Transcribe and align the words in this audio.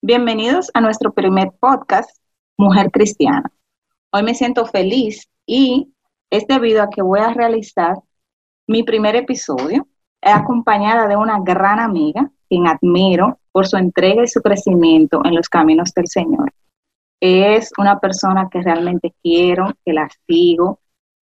Bienvenidos 0.00 0.70
a 0.74 0.80
nuestro 0.80 1.12
primer 1.12 1.50
podcast, 1.58 2.08
Mujer 2.56 2.92
Cristiana. 2.92 3.50
Hoy 4.12 4.22
me 4.22 4.36
siento 4.36 4.64
feliz 4.64 5.28
y 5.44 5.92
es 6.30 6.46
debido 6.46 6.84
a 6.84 6.88
que 6.88 7.02
voy 7.02 7.18
a 7.18 7.34
realizar 7.34 7.96
mi 8.68 8.84
primer 8.84 9.16
episodio 9.16 9.88
acompañada 10.22 11.08
de 11.08 11.16
una 11.16 11.40
gran 11.40 11.80
amiga, 11.80 12.30
quien 12.48 12.68
admiro 12.68 13.40
por 13.50 13.66
su 13.66 13.76
entrega 13.76 14.22
y 14.22 14.28
su 14.28 14.40
crecimiento 14.40 15.20
en 15.24 15.34
los 15.34 15.48
caminos 15.48 15.92
del 15.92 16.06
Señor. 16.06 16.52
Es 17.20 17.72
una 17.76 17.98
persona 17.98 18.48
que 18.48 18.62
realmente 18.62 19.16
quiero, 19.20 19.72
que 19.84 19.92
la 19.92 20.08
sigo. 20.28 20.78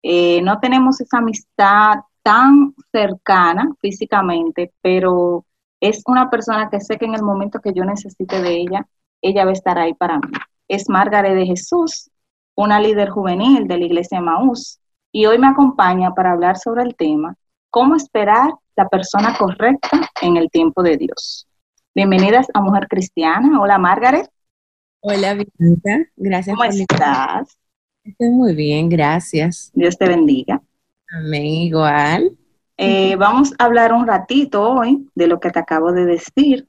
Eh, 0.03 0.41
no 0.41 0.59
tenemos 0.59 0.99
esa 0.99 1.19
amistad 1.19 2.01
tan 2.21 2.75
cercana 2.91 3.73
físicamente, 3.79 4.73
pero 4.81 5.45
es 5.79 6.01
una 6.05 6.29
persona 6.29 6.69
que 6.69 6.79
sé 6.79 6.97
que 6.97 7.05
en 7.05 7.15
el 7.15 7.23
momento 7.23 7.59
que 7.59 7.73
yo 7.73 7.83
necesite 7.83 8.41
de 8.41 8.61
ella, 8.61 8.87
ella 9.21 9.45
va 9.45 9.51
a 9.51 9.53
estar 9.53 9.77
ahí 9.77 9.93
para 9.93 10.17
mí. 10.17 10.31
Es 10.67 10.89
Margaret 10.89 11.35
de 11.35 11.45
Jesús, 11.45 12.09
una 12.55 12.79
líder 12.79 13.09
juvenil 13.09 13.67
de 13.67 13.77
la 13.77 13.85
iglesia 13.85 14.19
Maús, 14.21 14.79
y 15.11 15.25
hoy 15.25 15.37
me 15.37 15.47
acompaña 15.47 16.13
para 16.13 16.31
hablar 16.31 16.57
sobre 16.57 16.83
el 16.83 16.95
tema, 16.95 17.35
cómo 17.69 17.95
esperar 17.95 18.51
la 18.75 18.87
persona 18.87 19.35
correcta 19.37 20.09
en 20.21 20.37
el 20.37 20.49
tiempo 20.49 20.83
de 20.83 20.97
Dios. 20.97 21.47
Bienvenidas 21.95 22.47
a 22.53 22.61
Mujer 22.61 22.87
Cristiana. 22.87 23.59
Hola 23.59 23.77
Margaret. 23.77 24.29
Hola 24.99 25.33
Bianca, 25.33 26.09
gracias 26.15 26.55
¿Cómo 26.55 26.69
estás? 26.69 27.57
Estoy 28.03 28.29
muy 28.29 28.55
bien, 28.55 28.89
gracias. 28.89 29.71
Dios 29.73 29.97
te 29.97 30.07
bendiga. 30.07 30.61
Amén, 31.09 31.43
igual. 31.43 32.37
Eh, 32.77 33.15
vamos 33.15 33.53
a 33.57 33.65
hablar 33.65 33.91
un 33.91 34.05
ratito 34.05 34.69
hoy 34.69 35.09
de 35.15 35.27
lo 35.27 35.39
que 35.39 35.49
te 35.49 35.59
acabo 35.59 35.91
de 35.91 36.05
decir, 36.05 36.67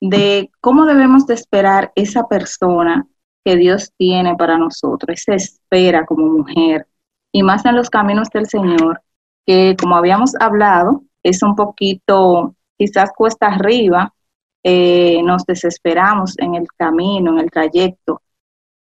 de 0.00 0.50
cómo 0.60 0.86
debemos 0.86 1.26
de 1.26 1.34
esperar 1.34 1.92
esa 1.94 2.26
persona 2.26 3.06
que 3.44 3.56
Dios 3.56 3.92
tiene 3.98 4.36
para 4.36 4.56
nosotros, 4.56 5.18
esa 5.18 5.34
espera 5.34 6.06
como 6.06 6.26
mujer, 6.26 6.86
y 7.32 7.42
más 7.42 7.64
en 7.66 7.76
los 7.76 7.90
caminos 7.90 8.28
del 8.30 8.46
Señor, 8.46 9.02
que 9.46 9.76
como 9.78 9.96
habíamos 9.96 10.34
hablado, 10.40 11.02
es 11.22 11.42
un 11.42 11.54
poquito, 11.54 12.54
quizás 12.78 13.10
cuesta 13.14 13.48
arriba, 13.48 14.14
eh, 14.62 15.22
nos 15.22 15.44
desesperamos 15.44 16.38
en 16.38 16.54
el 16.54 16.66
camino, 16.76 17.32
en 17.32 17.38
el 17.40 17.50
trayecto. 17.50 18.22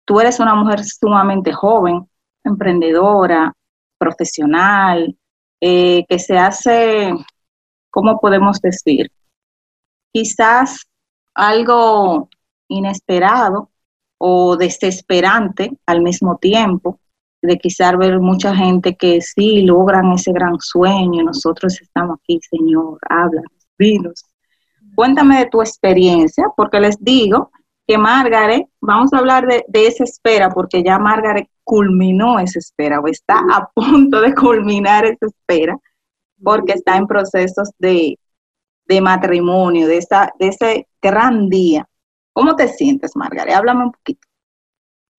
Tú 0.04 0.20
eres 0.20 0.38
una 0.40 0.54
mujer 0.54 0.84
sumamente 0.84 1.52
joven, 1.52 2.08
emprendedora, 2.44 3.52
profesional, 3.98 5.16
eh, 5.60 6.04
que 6.08 6.18
se 6.18 6.38
hace, 6.38 7.12
¿cómo 7.90 8.20
podemos 8.20 8.60
decir? 8.60 9.10
Quizás 10.12 10.86
algo 11.34 12.28
inesperado 12.68 13.70
o 14.18 14.56
desesperante 14.56 15.72
al 15.86 16.02
mismo 16.02 16.36
tiempo, 16.38 17.00
de 17.40 17.56
quizás 17.56 17.96
ver 17.96 18.18
mucha 18.18 18.54
gente 18.54 18.96
que 18.96 19.20
sí 19.20 19.62
logran 19.62 20.12
ese 20.12 20.32
gran 20.32 20.58
sueño, 20.58 21.22
nosotros 21.22 21.80
estamos 21.80 22.18
aquí, 22.18 22.40
Señor, 22.50 22.98
habla, 23.08 23.42
dinos. 23.78 24.24
Cuéntame 24.94 25.38
de 25.38 25.46
tu 25.46 25.60
experiencia, 25.60 26.46
porque 26.56 26.80
les 26.80 26.96
digo 26.98 27.52
que 27.86 27.96
Margaret, 27.96 28.66
vamos 28.80 29.12
a 29.12 29.18
hablar 29.18 29.46
de, 29.46 29.64
de 29.68 29.86
esa 29.86 30.02
espera, 30.02 30.50
porque 30.50 30.82
ya 30.82 30.98
Margaret 30.98 31.48
culminó 31.68 32.40
esa 32.40 32.58
espera 32.58 32.98
o 32.98 33.08
está 33.08 33.40
a 33.52 33.68
punto 33.74 34.22
de 34.22 34.34
culminar 34.34 35.04
esa 35.04 35.26
espera 35.26 35.76
porque 36.42 36.72
está 36.72 36.96
en 36.96 37.06
procesos 37.06 37.68
de, 37.78 38.16
matrimonio, 39.02 39.86
de, 39.86 39.98
esa, 39.98 40.32
de 40.38 40.48
ese 40.48 40.88
gran 41.02 41.50
día. 41.50 41.86
¿Cómo 42.32 42.56
te 42.56 42.68
sientes, 42.68 43.14
Margaret? 43.14 43.54
Háblame 43.54 43.84
un 43.84 43.92
poquito. 43.92 44.26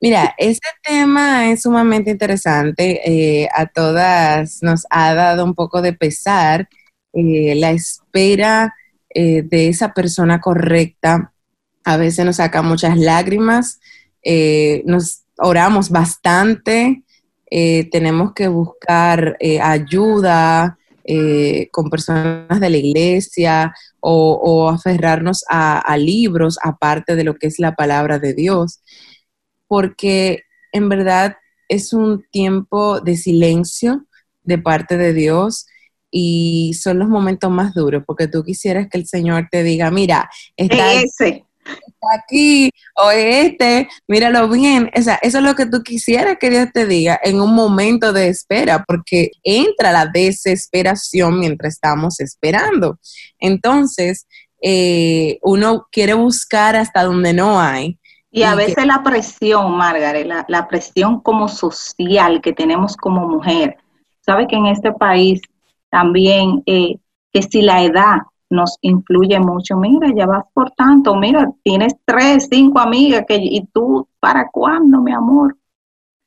Mira, 0.02 0.34
ese 0.40 0.62
tema 0.82 1.52
es 1.52 1.62
sumamente 1.62 2.10
interesante. 2.10 3.02
Eh, 3.06 3.48
a 3.54 3.68
todas 3.68 4.64
nos 4.64 4.88
ha 4.90 5.14
dado 5.14 5.46
un 5.46 5.54
poco 5.54 5.84
de 5.84 5.94
pesar 5.94 6.68
eh, 7.14 7.54
la 7.56 7.70
espera 7.70 8.74
eh, 9.14 9.44
de 9.44 9.68
esa 9.68 9.94
persona 9.94 10.42
correcta. 10.42 11.32
A 11.84 11.98
veces 11.98 12.26
nos 12.26 12.38
saca 12.38 12.64
muchas 12.64 12.98
lágrimas, 12.98 13.80
nos 14.86 15.26
oramos 15.40 15.90
bastante, 15.90 17.04
eh, 17.50 17.90
tenemos 17.90 18.34
que 18.34 18.48
buscar 18.48 19.36
eh, 19.40 19.60
ayuda 19.60 20.78
eh, 21.04 21.68
con 21.72 21.90
personas 21.90 22.60
de 22.60 22.70
la 22.70 22.78
iglesia 22.78 23.74
o, 24.00 24.70
aferrarnos 24.70 25.44
a, 25.50 25.98
libros 25.98 26.60
aparte 26.64 27.16
de 27.16 27.24
lo 27.24 27.36
que 27.36 27.48
es 27.48 27.58
la 27.60 27.76
palabra 27.76 28.20
de 28.20 28.34
Dios, 28.34 28.82
porque 29.68 30.44
en 30.72 30.88
verdad 30.90 31.38
es 31.68 31.94
un 31.94 32.24
tiempo 32.32 33.00
de 33.02 33.18
silencio 33.18 34.06
de 34.44 34.60
parte 34.60 34.98
de 34.98 35.14
Dios 35.14 35.66
y 36.12 36.76
son 36.80 37.00
los 37.00 37.10
momentos 37.10 37.50
más 37.52 37.74
duros, 37.74 38.04
porque 38.06 38.28
tú 38.28 38.44
quisieras 38.44 38.88
que 38.90 39.00
el 39.00 39.08
Señor 39.08 39.48
te 39.52 39.64
diga, 39.64 39.90
mira, 39.92 40.30
está, 40.56 40.94
ese 40.94 41.46
aquí 42.18 42.72
o 42.96 43.12
este, 43.12 43.88
míralo 44.08 44.48
bien. 44.50 44.90
O 44.96 45.02
sea, 45.02 45.20
eso 45.22 45.40
es 45.40 45.44
lo 45.44 45.56
que 45.56 45.66
tú 45.66 45.84
quisieras 45.84 46.38
que 46.40 46.50
Dios 46.50 46.68
te 46.74 46.86
diga 46.86 47.20
en 47.24 47.42
un 47.42 47.54
momento 47.54 48.14
de 48.14 48.30
espera, 48.30 48.84
porque 48.88 49.32
entra 49.44 49.92
la 49.92 50.06
desesperación 50.06 51.40
mientras 51.40 51.74
estamos 51.74 52.20
esperando. 52.20 53.00
Entonces, 53.40 54.28
eh, 54.62 55.40
uno 55.42 55.88
quiere 55.92 56.14
buscar 56.14 56.76
hasta 56.76 57.04
donde 57.04 57.34
no 57.34 57.60
hay. 57.60 57.98
Y 58.32 58.44
a 58.44 58.54
veces 58.54 58.86
la 58.86 59.02
presión, 59.02 59.76
Margaret, 59.76 60.28
la, 60.48 60.68
presión 60.68 61.20
como 61.22 61.48
social 61.48 62.42
que 62.42 62.54
tenemos 62.54 62.96
como 62.96 63.28
mujer. 63.28 63.78
Sabe 64.22 64.48
que 64.48 64.56
en 64.56 64.68
este 64.68 64.92
país 64.92 65.42
también, 65.90 66.62
eh, 66.68 66.98
que 67.34 67.42
si 67.42 67.64
la 67.64 67.84
edad 67.84 68.18
nos 68.50 68.78
influye 68.82 69.40
mucho. 69.40 69.78
Mira, 69.78 70.12
ya 70.16 70.26
vas 70.26 70.44
por 70.54 70.72
tanto, 70.72 71.16
mira, 71.16 71.52
tienes 71.64 71.94
tres, 72.06 72.48
cinco 72.50 72.80
amigas 72.80 73.24
que, 73.28 73.38
y 73.38 73.66
tú, 73.74 74.08
¿para 74.20 74.50
cuándo, 74.52 75.02
mi 75.02 75.14
amor? 75.14 75.56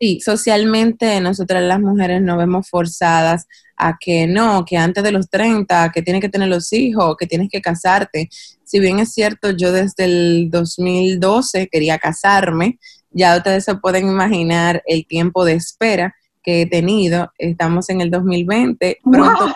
Sí, 0.00 0.20
socialmente 0.20 1.20
nosotras 1.20 1.62
las 1.62 1.78
mujeres 1.78 2.20
nos 2.20 2.36
vemos 2.36 2.68
forzadas 2.68 3.46
a 3.76 3.96
que 3.98 4.26
no, 4.26 4.64
que 4.64 4.76
antes 4.76 5.02
de 5.04 5.12
los 5.12 5.30
30, 5.30 5.90
que 5.92 6.02
tienes 6.02 6.20
que 6.20 6.28
tener 6.28 6.48
los 6.48 6.72
hijos, 6.72 7.16
que 7.16 7.26
tienes 7.26 7.48
que 7.50 7.60
casarte. 7.60 8.28
Si 8.64 8.80
bien 8.80 8.98
es 8.98 9.12
cierto, 9.12 9.50
yo 9.50 9.70
desde 9.70 10.04
el 10.04 10.50
2012 10.50 11.68
quería 11.68 11.98
casarme, 11.98 12.78
ya 13.10 13.36
ustedes 13.36 13.64
se 13.64 13.76
pueden 13.76 14.08
imaginar 14.08 14.82
el 14.86 15.06
tiempo 15.06 15.44
de 15.44 15.54
espera 15.54 16.14
que 16.42 16.62
he 16.62 16.66
tenido. 16.66 17.30
Estamos 17.38 17.88
en 17.90 18.00
el 18.00 18.10
2020, 18.10 18.98
pronto 19.04 19.54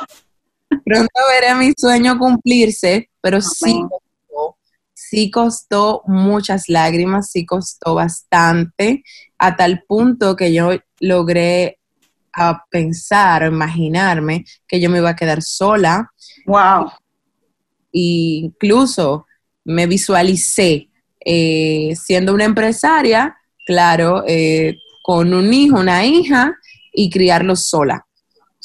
Pronto 0.68 1.20
veré 1.30 1.54
mi 1.54 1.72
sueño 1.76 2.18
cumplirse, 2.18 3.10
pero 3.20 3.40
sí 3.40 3.80
costó, 3.88 4.58
sí 4.94 5.30
costó 5.30 6.02
muchas 6.06 6.68
lágrimas, 6.68 7.30
sí 7.30 7.46
costó 7.46 7.94
bastante, 7.94 9.02
a 9.38 9.56
tal 9.56 9.82
punto 9.86 10.36
que 10.36 10.52
yo 10.52 10.70
logré 11.00 11.78
a 12.32 12.64
pensar, 12.70 13.44
imaginarme 13.46 14.44
que 14.68 14.80
yo 14.80 14.90
me 14.90 14.98
iba 14.98 15.10
a 15.10 15.16
quedar 15.16 15.42
sola. 15.42 16.12
Wow. 16.46 16.90
E 17.92 18.42
incluso 18.42 19.26
me 19.64 19.86
visualicé 19.86 20.90
eh, 21.24 21.94
siendo 21.96 22.34
una 22.34 22.44
empresaria, 22.44 23.36
claro, 23.66 24.22
eh, 24.26 24.76
con 25.02 25.34
un 25.34 25.52
hijo, 25.52 25.80
una 25.80 26.04
hija 26.04 26.56
y 26.92 27.10
criarlos 27.10 27.68
sola. 27.68 28.05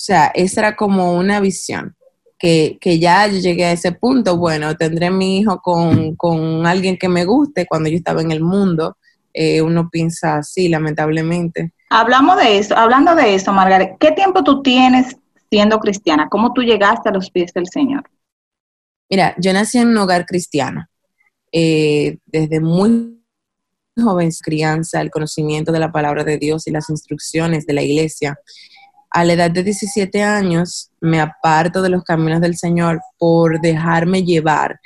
O 0.02 0.04
sea, 0.04 0.32
esa 0.34 0.62
era 0.62 0.76
como 0.76 1.14
una 1.14 1.40
visión. 1.40 1.96
Que, 2.40 2.80
ya 3.00 3.28
yo 3.28 3.38
llegué 3.38 3.66
a 3.66 3.72
ese 3.72 3.92
punto, 3.92 4.36
bueno, 4.36 4.76
tendré 4.76 5.12
mi 5.12 5.38
hijo 5.38 5.62
con, 5.62 6.66
alguien 6.66 6.98
que 6.98 7.08
me 7.08 7.24
guste 7.24 7.68
cuando 7.68 7.88
yo 7.88 7.98
estaba 7.98 8.20
en 8.20 8.32
el 8.32 8.42
mundo. 8.42 8.98
Eh, 9.32 9.62
uno 9.62 9.90
piensa 9.92 10.38
así, 10.38 10.70
lamentablemente. 10.70 11.74
Hablamos 11.92 12.38
de 12.38 12.58
eso, 12.58 12.76
hablando 12.76 13.14
de 13.14 13.36
eso, 13.36 13.54
Margaret, 13.54 13.92
¿qué 14.00 14.12
tiempo 14.12 14.44
tú 14.44 14.64
tienes 14.64 15.16
siendo 15.52 15.78
cristiana? 15.80 16.30
¿Cómo 16.32 16.52
tú 16.52 16.64
llegaste 16.64 17.10
a 17.10 17.12
los 17.12 17.30
pies 17.30 17.54
del 17.54 17.68
Señor? 17.68 18.10
Mira, 19.08 19.36
yo 19.38 19.54
nací 19.54 19.78
en 19.78 19.90
un 19.90 19.98
hogar 20.00 20.26
cristiano. 20.26 20.88
Eh, 21.52 22.18
desde 22.26 22.60
muy 22.60 23.22
joven 23.96 24.32
crianza, 24.42 25.00
el 25.00 25.12
conocimiento 25.12 25.72
de 25.72 25.80
la 25.80 25.92
palabra 25.92 26.24
de 26.24 26.40
Dios 26.40 26.66
y 26.66 26.72
las 26.72 26.90
instrucciones 26.90 27.68
de 27.68 27.74
la 27.74 27.84
iglesia 27.84 28.40
a 29.12 29.26
la 29.26 29.34
edad 29.34 29.52
de 29.52 29.64
17 29.64 30.24
años 30.24 30.90
me 31.02 31.20
aparto 31.20 31.82
de 31.82 31.90
los 31.90 32.04
caminos 32.04 32.42
del 32.42 32.58
Señor 32.58 33.02
por 33.18 33.60
dejarme 33.60 34.24
llevar 34.24 34.80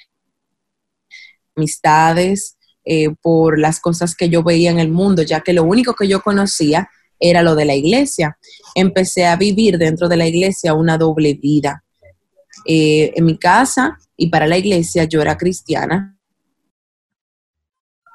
amistades, 1.56 2.57
eh, 2.83 3.10
por 3.22 3.60
las 3.60 3.80
cosas 3.80 4.16
que 4.16 4.30
yo 4.30 4.44
veía 4.44 4.72
en 4.72 4.80
el 4.80 4.92
mundo, 4.92 5.22
ya 5.22 5.42
que 5.42 5.54
lo 5.54 5.63
único 5.63 5.94
que 5.94 6.07
yo 6.07 6.22
conocía 6.22 6.89
era 7.19 7.42
lo 7.42 7.56
de 7.56 7.66
la 7.66 7.75
iglesia. 7.75 8.38
Empecé 8.74 9.25
a 9.25 9.36
vivir 9.36 9.77
dentro 9.77 10.10
de 10.10 10.18
la 10.18 10.28
iglesia 10.28 10.74
una 10.74 10.98
doble 10.98 11.36
vida. 11.36 11.83
Eh, 12.66 13.13
en 13.16 13.25
mi 13.25 13.38
casa 13.38 13.98
y 14.18 14.30
para 14.30 14.48
la 14.48 14.57
iglesia 14.57 15.04
yo 15.04 15.21
era 15.21 15.38
cristiana, 15.38 16.15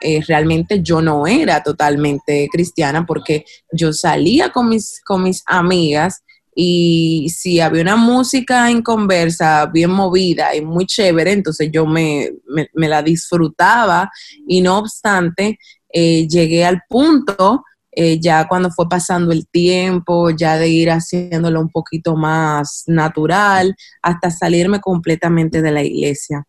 eh, 0.00 0.20
realmente 0.26 0.82
yo 0.82 1.00
no 1.00 1.26
era 1.26 1.62
totalmente 1.62 2.49
cristiana 2.52 3.06
porque 3.06 3.44
yo 3.73 3.93
salía 3.93 4.50
con 4.50 4.69
mis, 4.69 5.00
con 5.05 5.23
mis 5.23 5.43
amigas 5.47 6.23
y 6.55 7.29
si 7.35 7.61
había 7.61 7.82
una 7.82 7.97
música 7.97 8.70
en 8.70 8.82
conversa 8.82 9.67
bien 9.67 9.91
movida 9.91 10.55
y 10.55 10.61
muy 10.61 10.87
chévere, 10.87 11.32
entonces 11.32 11.70
yo 11.73 11.87
me, 11.87 12.31
la 12.75 13.02
disfrutaba 13.02 14.11
y 14.47 14.61
no 14.61 14.79
obstante, 14.79 15.58
eh, 15.93 16.26
llegué 16.29 16.64
al 16.64 16.82
punto 16.88 17.64
eh, 17.93 18.20
ya 18.20 18.47
cuando 18.47 18.70
fue 18.70 18.88
pasando 18.88 19.32
el 19.32 19.49
tiempo, 19.49 20.31
ya 20.31 20.56
de 20.56 20.69
ir 20.69 20.91
haciéndolo 20.91 21.61
un 21.61 21.70
poquito 21.70 22.14
más 22.17 22.85
natural, 22.87 23.75
hasta 24.00 24.31
salirme 24.31 24.81
completamente 24.81 25.61
de 25.61 25.73
la 25.73 25.82
iglesia. 25.82 26.47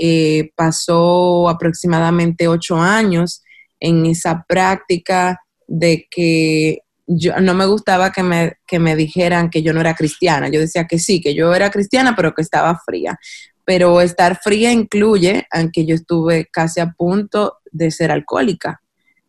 Eh, 0.00 0.52
pasó 0.54 1.48
aproximadamente 1.48 2.46
ocho 2.46 2.76
años 2.76 3.42
en 3.80 4.06
esa 4.06 4.44
práctica 4.48 5.40
de 5.66 6.06
que 6.08 6.82
yo 7.08 7.40
no 7.40 7.54
me 7.54 7.66
gustaba 7.66 8.12
que 8.12 8.22
me, 8.22 8.52
que 8.66 8.78
me 8.78 8.94
dijeran 8.94 9.48
que 9.50 9.62
yo 9.62 9.72
no 9.72 9.80
era 9.80 9.94
cristiana. 9.94 10.48
Yo 10.48 10.60
decía 10.60 10.86
que 10.86 10.98
sí, 10.98 11.20
que 11.20 11.34
yo 11.34 11.54
era 11.54 11.70
cristiana, 11.70 12.14
pero 12.14 12.34
que 12.34 12.42
estaba 12.42 12.78
fría. 12.84 13.18
Pero 13.64 14.00
estar 14.00 14.38
fría 14.40 14.70
incluye, 14.72 15.46
aunque 15.50 15.86
yo 15.86 15.94
estuve 15.94 16.46
casi 16.52 16.80
a 16.80 16.92
punto 16.92 17.58
de 17.72 17.90
ser 17.90 18.10
alcohólica. 18.10 18.80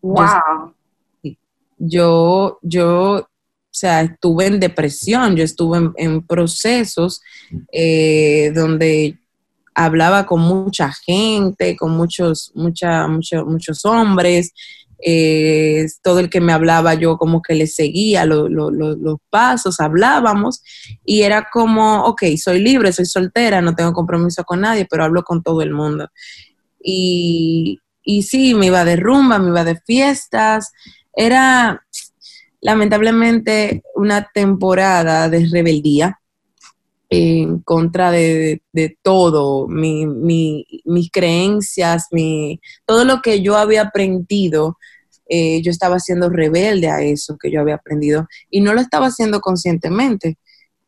Wow. 0.01 0.75
Yo, 1.77 2.59
yo, 2.61 3.15
o 3.15 3.27
sea, 3.71 4.01
estuve 4.01 4.47
en 4.47 4.59
depresión, 4.59 5.37
yo 5.37 5.43
estuve 5.45 5.91
en, 5.95 6.27
procesos 6.27 7.21
eh, 7.71 8.51
donde 8.53 9.18
hablaba 9.79 10.25
con 10.25 10.41
mucha 10.41 10.91
gente, 10.91 11.77
con 11.77 11.91
muchos, 11.91 12.51
mucha, 12.53 13.07
muchos 13.07 13.85
hombres, 13.85 14.53
eh, 15.01 15.85
todo 16.03 16.19
el 16.19 16.29
que 16.29 16.41
me 16.41 16.51
hablaba 16.51 16.95
yo 16.95 17.17
como 17.17 17.41
que 17.41 17.55
le 17.55 17.65
seguía 17.65 18.25
los 18.25 19.19
pasos, 19.29 19.79
hablábamos 19.79 20.61
y 21.05 21.21
era 21.21 21.47
como, 21.49 22.03
ok, 22.03 22.23
soy 22.37 22.59
libre, 22.59 22.91
soy 22.91 23.05
soltera, 23.05 23.61
no 23.61 23.73
tengo 23.73 23.93
compromiso 23.93 24.43
con 24.43 24.59
nadie, 24.59 24.85
pero 24.89 25.05
hablo 25.05 25.23
con 25.23 25.41
todo 25.41 25.61
el 25.61 25.71
mundo. 25.71 26.09
Y, 26.83 27.79
y 28.03 28.23
sí, 28.23 28.53
me 28.55 28.65
iba 28.65 28.83
de 28.83 28.97
rumba, 28.97 29.39
me 29.39 29.47
iba 29.47 29.63
de 29.63 29.79
fiestas, 29.85 30.73
era 31.13 31.85
lamentablemente 32.59 33.81
una 33.95 34.27
temporada 34.33 35.29
de 35.29 35.47
rebeldía 35.49 36.19
en 37.09 37.59
contra 37.59 38.11
de, 38.11 38.61
todo, 39.01 39.67
mis 39.67 41.11
creencias, 41.11 42.07
mi, 42.11 42.61
todo 42.85 43.03
lo 43.03 43.21
que 43.21 43.41
yo 43.41 43.57
había 43.57 43.83
aprendido, 43.83 44.77
eh, 45.27 45.61
yo 45.61 45.71
estaba 45.71 45.99
siendo 45.99 46.29
rebelde 46.29 46.89
a 46.89 47.01
eso 47.01 47.37
que 47.37 47.51
yo 47.51 47.61
había 47.61 47.75
aprendido 47.75 48.27
y 48.49 48.61
no 48.61 48.73
lo 48.73 48.81
estaba 48.81 49.07
haciendo 49.07 49.41
conscientemente, 49.41 50.37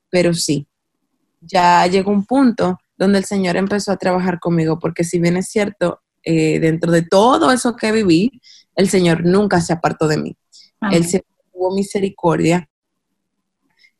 pero 0.09 0.33
sí, 0.33 0.67
ya 1.41 1.85
llegó 1.87 2.11
un 2.11 2.25
punto 2.25 2.77
donde 2.97 3.19
el 3.19 3.25
Señor 3.25 3.57
empezó 3.57 3.91
a 3.91 3.97
trabajar 3.97 4.39
conmigo, 4.39 4.77
porque 4.79 5.03
si 5.03 5.19
bien 5.19 5.37
es 5.37 5.47
cierto, 5.49 6.01
eh, 6.23 6.59
dentro 6.59 6.91
de 6.91 7.01
todo 7.01 7.51
eso 7.51 7.75
que 7.75 7.91
viví, 7.91 8.41
el 8.75 8.89
Señor 8.89 9.25
nunca 9.25 9.59
se 9.59 9.73
apartó 9.73 10.07
de 10.07 10.17
mí. 10.17 10.37
Él 10.91 11.05
se 11.05 11.23
tuvo 11.51 11.73
misericordia 11.73 12.67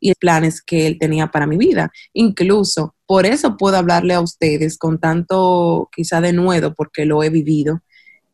y 0.02 0.16
planes 0.16 0.62
que 0.62 0.88
Él 0.88 0.98
tenía 1.00 1.28
para 1.28 1.48
mi 1.48 1.56
vida. 1.56 1.92
Incluso 2.12 2.96
por 3.06 3.26
eso 3.26 3.56
puedo 3.56 3.78
hablarle 3.78 4.16
a 4.16 4.20
ustedes 4.20 4.78
con 4.78 5.00
tanto 5.00 5.90
quizá 5.96 6.20
de 6.20 6.34
nuevo, 6.34 6.74
porque 6.74 7.06
lo 7.06 7.24
he 7.24 7.30
vivido. 7.30 7.82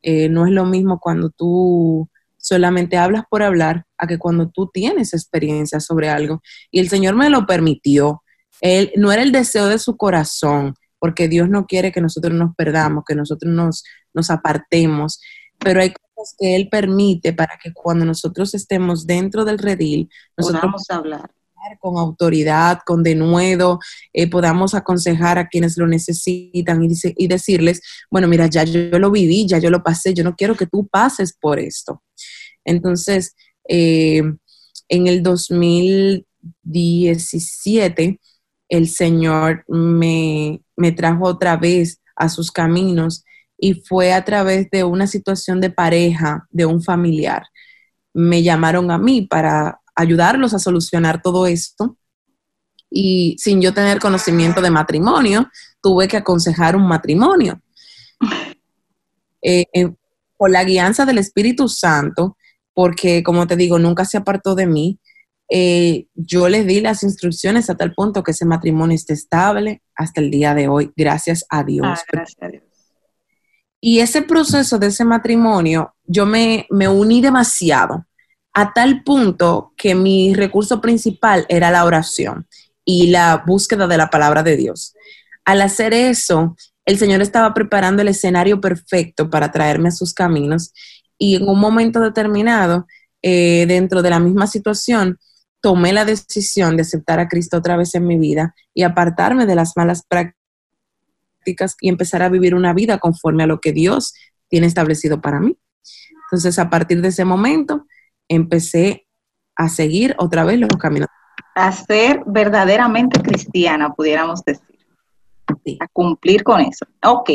Eh, 0.02 0.30
no 0.30 0.48
es 0.48 0.54
lo 0.54 0.66
mismo 0.66 1.00
cuando 1.00 1.30
tú 1.30 2.10
solamente 2.38 2.98
hablas 2.98 3.26
por 3.30 3.44
hablar 3.44 3.86
a 3.98 4.08
que 4.08 4.18
cuando 4.18 4.50
tú 4.50 4.70
tienes 4.74 5.14
experiencia 5.14 5.80
sobre 5.82 6.10
algo. 6.10 6.42
Y 6.72 6.80
el 6.80 6.90
Señor 6.90 7.16
me 7.16 7.30
lo 7.30 7.46
permitió. 7.46 8.24
Él 8.62 8.92
no 8.96 9.12
era 9.12 9.22
el 9.22 9.34
deseo 9.34 9.68
de 9.68 9.78
su 9.78 9.98
corazón, 9.98 10.74
porque 11.00 11.28
Dios 11.28 11.50
no 11.50 11.66
quiere 11.66 11.92
que 11.92 12.02
nosotros 12.02 12.34
nos 12.34 12.56
perdamos, 12.56 13.04
que 13.06 13.16
nosotros 13.16 13.54
nos, 13.54 13.84
nos 14.14 14.32
apartemos, 14.32 15.20
pero 15.60 15.82
hay 15.82 15.92
cosas 15.92 16.36
que 16.40 16.56
Él 16.56 16.70
permite 16.70 17.34
para 17.34 17.58
que 17.62 17.74
cuando 17.74 18.06
nosotros 18.06 18.54
estemos 18.54 19.06
dentro 19.06 19.44
del 19.44 19.60
redil, 19.60 20.10
nosotros 20.38 20.62
podamos 20.62 20.90
hablar 20.90 21.37
con 21.80 21.98
autoridad, 21.98 22.80
con 22.86 23.04
denuedo, 23.04 23.80
eh, 24.14 24.30
podamos 24.30 24.74
aconsejar 24.74 25.38
a 25.38 25.48
quienes 25.48 25.78
lo 25.78 25.88
necesitan 25.88 26.82
y, 26.84 27.28
decirles, 27.28 27.82
bueno, 28.10 28.28
mira, 28.28 28.48
ya 28.48 28.64
yo, 28.64 28.98
lo 29.00 29.12
viví, 29.12 29.48
ya 29.48 29.60
yo 29.60 29.70
lo 29.70 29.84
pasé, 29.84 30.14
yo 30.14 30.24
no 30.24 30.36
quiero 30.36 30.56
que 30.56 30.68
tú 30.68 30.88
pases 30.88 31.34
por 31.34 31.60
esto. 31.60 32.02
Entonces, 32.64 33.36
eh, 33.68 34.24
en 34.90 35.08
el 35.08 35.24
2017, 35.24 38.20
el 38.70 38.90
Señor 38.90 39.64
me, 39.68 40.62
me 40.76 40.92
trajo 40.92 41.26
otra 41.26 41.58
vez 41.58 42.02
a 42.16 42.30
sus 42.30 42.52
caminos 42.52 43.24
y 43.58 43.74
fue 43.74 44.14
a 44.14 44.24
través 44.24 44.70
de 44.70 44.84
una 44.84 45.08
situación 45.08 45.60
de 45.62 45.72
pareja 45.72 46.48
de 46.52 46.66
un 46.66 46.82
familiar. 46.82 47.44
Me 48.14 48.44
llamaron 48.44 48.92
a 48.92 48.98
mí 48.98 49.24
para 49.24 49.82
ayudarlos 49.98 50.54
a 50.54 50.60
solucionar 50.60 51.22
todo 51.22 51.48
esto. 51.48 51.98
Y 52.90 53.36
sin 53.38 53.62
yo 53.62 53.74
tener 53.74 54.00
conocimiento 54.00 54.62
de 54.62 54.72
matrimonio, 54.72 55.50
tuve 55.82 56.08
que 56.08 56.18
aconsejar 56.18 56.76
un 56.76 56.88
matrimonio. 56.88 57.60
Eh, 59.42 59.66
eh, 59.74 59.92
por 60.36 60.50
la 60.50 60.64
guianza 60.64 61.06
del 61.06 61.20
Espíritu 61.20 61.70
Santo, 61.70 62.38
porque 62.74 63.24
como 63.24 63.48
te 63.48 63.56
digo, 63.56 63.80
nunca 63.80 64.04
se 64.04 64.18
apartó 64.18 64.56
de 64.56 64.68
mí, 64.68 65.00
eh, 65.50 66.08
yo 66.16 66.50
les 66.50 66.68
di 66.68 66.82
las 66.82 67.04
instrucciones 67.04 67.70
a 67.70 67.76
tal 67.76 67.94
punto 67.94 68.24
que 68.24 68.32
ese 68.32 68.46
matrimonio 68.46 68.96
esté 68.96 69.14
estable 69.14 69.82
hasta 69.96 70.22
el 70.22 70.32
día 70.32 70.54
de 70.54 70.68
hoy, 70.68 70.92
gracias 70.96 71.46
a 71.50 71.64
Dios. 71.64 71.88
Ah, 71.88 72.04
gracias 72.12 72.38
a 72.42 72.48
Dios. 72.50 72.64
Y 73.80 74.00
ese 74.00 74.24
proceso 74.24 74.80
de 74.80 74.88
ese 74.88 75.06
matrimonio, 75.06 75.96
yo 76.06 76.26
me, 76.26 76.68
me 76.70 76.88
uní 76.88 77.22
demasiado 77.22 78.06
a 78.60 78.74
tal 78.74 79.04
punto 79.04 79.72
que 79.78 79.94
mi 79.94 80.34
recurso 80.34 80.82
principal 80.82 81.46
era 81.48 81.70
la 81.70 81.86
oración 81.86 82.48
y 82.84 83.12
la 83.12 83.44
búsqueda 83.46 83.86
de 83.86 83.98
la 83.98 84.10
palabra 84.10 84.42
de 84.42 84.58
Dios. 84.58 84.96
Al 85.46 85.62
hacer 85.62 85.94
eso, 85.94 86.56
el 86.84 86.98
Señor 86.98 87.22
estaba 87.22 87.54
preparando 87.54 88.02
el 88.02 88.08
escenario 88.08 88.60
perfecto 88.60 89.30
para 89.30 89.52
traerme 89.52 89.90
a 89.90 89.92
sus 89.92 90.12
caminos 90.12 90.74
y 91.20 91.36
en 91.36 91.48
un 91.48 91.60
momento 91.60 92.00
determinado, 92.00 92.88
eh, 93.22 93.66
dentro 93.68 94.02
de 94.02 94.10
la 94.10 94.20
misma 94.20 94.48
situación, 94.48 95.20
tomé 95.62 95.94
la 95.94 96.04
decisión 96.04 96.78
de 96.78 96.82
aceptar 96.82 97.20
a 97.20 97.28
Cristo 97.28 97.58
otra 97.58 97.78
vez 97.78 97.94
en 97.94 98.08
mi 98.08 98.18
vida 98.18 98.56
y 98.74 98.82
apartarme 98.82 99.46
de 99.46 99.54
las 99.54 99.74
malas 99.78 100.02
prácticas 100.10 101.76
y 101.80 101.90
empezar 101.90 102.24
a 102.24 102.30
vivir 102.30 102.56
una 102.56 102.74
vida 102.74 102.98
conforme 102.98 103.44
a 103.44 103.48
lo 103.48 103.62
que 103.62 103.72
Dios 103.72 104.16
tiene 104.50 104.66
establecido 104.66 105.22
para 105.22 105.40
mí. 105.40 105.56
Entonces, 106.26 106.58
a 106.58 106.72
partir 106.72 107.04
de 107.04 107.10
ese 107.10 107.24
momento, 107.24 107.86
empecé 108.28 109.08
a 109.56 109.70
seguir 109.70 110.16
otra 110.20 110.44
vez 110.44 110.60
los 110.60 110.70
caminos. 110.80 111.10
A 111.56 111.72
ser 111.72 112.22
verdaderamente 112.26 113.22
cristiana, 113.22 113.94
pudiéramos 113.94 114.44
decir. 114.46 114.64
A 115.80 115.88
cumplir 115.88 116.44
con 116.44 116.62
eso. 116.62 116.86
Ok. 117.04 117.32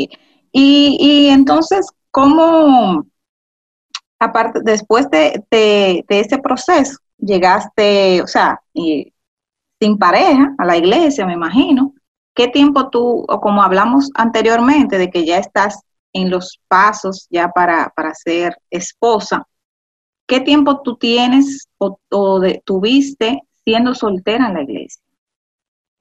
Y, 0.51 1.27
entonces, 1.29 1.87
¿cómo, 2.11 3.05
aparte, 4.19 4.59
después 4.63 5.09
de, 5.09 6.05
ese 6.07 6.37
proceso, 6.37 6.99
llegaste, 7.17 8.21
o 8.21 8.27
sea, 8.27 8.61
sin 8.73 9.97
pareja 9.97 10.53
a 10.57 10.65
la 10.65 10.77
iglesia, 10.77 11.25
me 11.25 11.33
imagino? 11.33 11.93
¿Qué 12.35 12.47
tiempo 12.47 12.89
tú, 12.89 13.25
o 13.27 13.41
como 13.41 13.61
hablamos 13.61 14.09
anteriormente, 14.15 14.97
de 14.97 15.09
que 15.09 15.25
ya 15.25 15.37
estás 15.37 15.81
en 16.13 16.29
los 16.29 16.61
pasos 16.67 17.27
ya 17.29 17.49
para, 17.49 17.91
para 17.95 18.13
ser 18.13 18.55
esposa, 18.69 19.43
¿Qué 20.27 20.39
tiempo 20.39 20.81
tú 20.81 20.97
tienes 20.97 21.67
o, 21.77 21.99
tuviste 22.65 23.41
siendo 23.63 23.93
soltera 23.93 24.47
en 24.47 24.53
la 24.53 24.63
iglesia? 24.63 25.01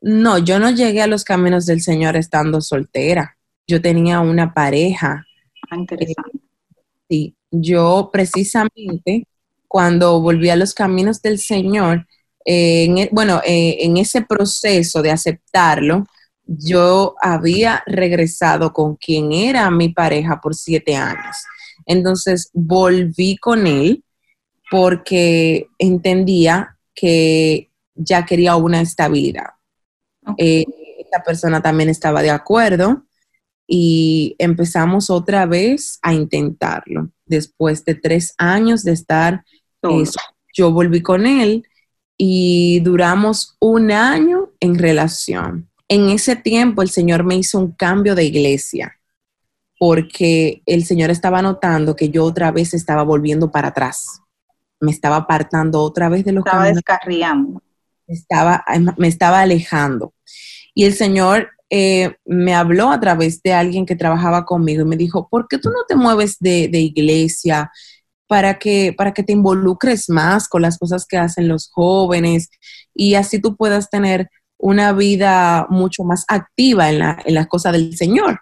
No, 0.01 0.39
yo 0.39 0.59
no 0.59 0.71
llegué 0.71 1.03
a 1.03 1.07
los 1.07 1.25
caminos 1.25 1.67
del 1.67 1.81
Señor 1.81 2.17
estando 2.17 2.61
soltera. 2.61 3.37
Yo 3.67 3.81
tenía 3.81 4.21
una 4.21 4.53
pareja. 4.53 5.25
Ah, 5.71 5.77
interesante. 5.77 6.39
sí, 7.09 7.37
yo 7.51 8.11
precisamente 8.13 9.27
cuando 9.69 10.21
volví 10.21 10.51
a 10.51 10.57
los 10.57 10.75
caminos 10.75 11.23
del 11.23 11.39
Señor, 11.39 12.07
eh, 12.45 12.85
e, 12.85 13.09
bueno, 13.13 13.41
eh, 13.45 13.79
en 13.81 13.97
ese 13.97 14.23
proceso 14.23 15.03
de 15.03 15.11
aceptarlo, 15.11 16.05
yo 16.45 17.15
había 17.21 17.83
regresado 17.87 18.73
con 18.73 18.97
quien 18.97 19.33
era 19.33 19.71
mi 19.71 19.89
pareja 19.89 20.41
por 20.41 20.55
siete 20.55 20.97
años. 20.97 21.37
Entonces 21.87 22.51
volví 22.53 23.37
con 23.37 23.67
él 23.67 24.05
porque 24.73 25.69
entendía 25.79 26.79
que 26.95 27.71
ya 27.95 28.25
quería 28.25 28.57
una 28.57 28.81
estabilidad. 28.81 29.51
Eh, 30.39 30.65
esta 30.99 31.23
persona 31.23 31.61
también 31.61 31.91
estaba 31.91 32.23
de 32.23 32.31
acuerdo 32.31 33.05
y 33.67 34.35
empezamos 34.39 35.11
otra 35.11 35.45
vez 35.45 35.99
a 36.01 36.15
intentarlo. 36.15 37.11
Después 37.27 37.85
de 37.85 37.97
tres 37.97 38.35
años 38.39 38.83
de 38.83 38.93
estar, 38.93 39.45
eh, 39.83 40.05
yo 40.55 40.73
volví 40.73 41.03
con 41.03 41.27
él 41.27 41.69
y 42.17 42.81
duramos 42.81 43.59
un 43.61 43.93
año 43.93 44.53
en 44.59 44.79
relación. 44.79 45.69
En 45.87 46.09
ese 46.09 46.35
tiempo 46.35 46.81
el 46.81 46.89
Señor 46.89 47.25
me 47.25 47.37
hizo 47.37 47.59
un 47.59 47.73
cambio 47.73 48.15
de 48.15 48.25
iglesia 48.25 48.99
porque 49.79 50.63
el 50.65 50.87
Señor 50.87 51.11
estaba 51.11 51.43
notando 51.43 51.95
que 51.95 52.09
yo 52.09 52.25
otra 52.25 52.51
vez 52.53 52.73
estaba 52.73 53.03
volviendo 53.03 53.51
para 53.51 53.69
atrás. 53.69 54.22
Me 54.83 54.91
estaba 54.91 55.17
apartando 55.17 55.81
otra 55.81 56.09
vez 56.09 56.25
de 56.25 56.33
los 56.33 56.45
estaba 56.45 56.67
descarriando. 56.67 57.63
Estaba, 58.07 58.65
me 58.99 59.09
estaba 59.09 59.41
alejando. 59.41 60.13
Y 60.75 60.85
el 60.85 60.95
Señor 60.95 61.49
eh, 61.71 62.17
me 62.27 62.55
habló 62.55 62.91
a 62.91 63.01
través 63.01 63.43
de 63.43 63.55
alguien 63.55 63.87
que 63.87 63.97
trabajaba 63.97 64.45
conmigo 64.45 64.83
y 64.83 64.87
me 64.87 64.97
dijo, 64.97 65.29
¿por 65.31 65.49
qué 65.49 65.59
tú 65.59 65.71
no 65.71 65.85
te 65.89 65.97
mueves 65.97 66.37
de, 66.39 66.69
de 66.69 66.81
iglesia? 66.81 67.71
para 68.33 68.59
que, 68.59 68.95
para 68.97 69.13
que 69.13 69.23
te 69.23 69.35
involucres 69.35 70.09
más 70.09 70.49
con 70.49 70.63
las 70.63 70.79
cosas 70.79 71.05
que 71.05 71.19
hacen 71.19 71.49
los 71.49 71.69
jóvenes 71.71 72.49
y 72.95 73.15
así 73.15 73.39
tú 73.39 73.57
puedas 73.57 73.91
tener 73.91 74.31
una 74.57 74.95
vida 74.95 75.67
mucho 75.69 76.03
más 76.03 76.25
activa 76.29 76.89
en, 76.89 77.01
la, 77.01 77.23
en 77.27 77.35
las 77.35 77.47
cosas 77.47 77.75
del 77.75 77.95
Señor. 77.95 78.41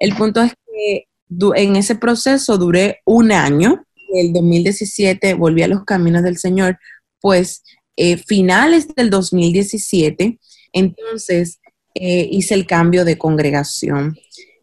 El 0.00 0.16
punto 0.16 0.42
es 0.42 0.54
que 0.66 1.06
en 1.54 1.76
ese 1.76 1.94
proceso 1.94 2.58
duré 2.58 2.98
un 3.04 3.30
año, 3.30 3.85
el 4.14 4.32
2017 4.32 5.34
volví 5.34 5.62
a 5.62 5.68
los 5.68 5.84
caminos 5.84 6.22
del 6.22 6.38
Señor, 6.38 6.78
pues 7.20 7.62
eh, 7.96 8.16
finales 8.16 8.88
del 8.94 9.10
2017, 9.10 10.38
entonces 10.72 11.60
eh, 11.94 12.28
hice 12.30 12.54
el 12.54 12.66
cambio 12.66 13.04
de 13.04 13.16
congregación. 13.16 14.16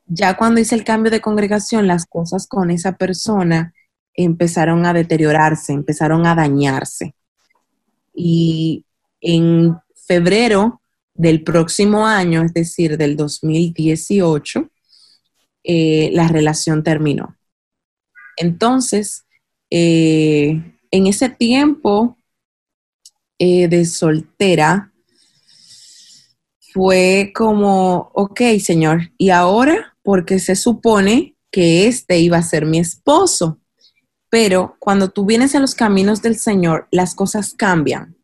Ya 0.05 0.38
cuando 0.38 0.62
hice 0.62 0.75
el 0.75 0.83
cambio 0.83 1.12
de 1.12 1.21
congregación, 1.21 1.88
las 1.88 2.05
cosas 2.05 2.47
con 2.47 2.69
esa 2.69 2.97
persona 2.97 3.73
empezaron 4.13 4.85
a 4.85 4.93
deteriorarse, 4.93 5.73
empezaron 5.73 6.27
a 6.27 6.35
dañarse. 6.35 7.15
Y 8.13 8.85
en 9.21 9.75
febrero 9.95 10.81
del 11.15 11.43
próximo 11.43 12.05
año, 12.05 12.43
es 12.43 12.53
decir, 12.53 12.97
del 12.97 13.15
2018, 13.15 14.69
eh, 15.63 16.09
la 16.13 16.27
relación 16.27 16.83
terminó. 16.83 17.35
Entonces, 18.38 19.23
eh, 19.75 20.62
en 20.92 21.08
ese 21.08 21.30
tiempo 21.30 22.15
eh, 23.39 23.68
de 23.68 23.86
soltera, 23.86 24.94
fue 26.72 27.32
como, 27.34 28.12
ok, 28.13 28.42
señor, 28.60 29.12
¿y 29.18 29.32
ahora? 29.32 29.98
Porque 30.03 30.38
se 30.38 30.56
supone 30.56 31.36
que 31.51 31.88
este 31.88 32.20
iba 32.20 32.38
a 32.38 32.44
ser 32.44 32.68
mi 32.68 32.77
esposo. 32.77 33.60
Pero 34.30 34.75
cuando 34.77 35.10
tú 35.10 35.25
vienes 35.25 35.56
a 35.56 35.60
los 35.60 35.74
caminos 35.74 36.22
del 36.22 36.38
Señor, 36.38 36.88
las 36.92 37.15
cosas 37.15 37.56
cambian. 37.56 38.15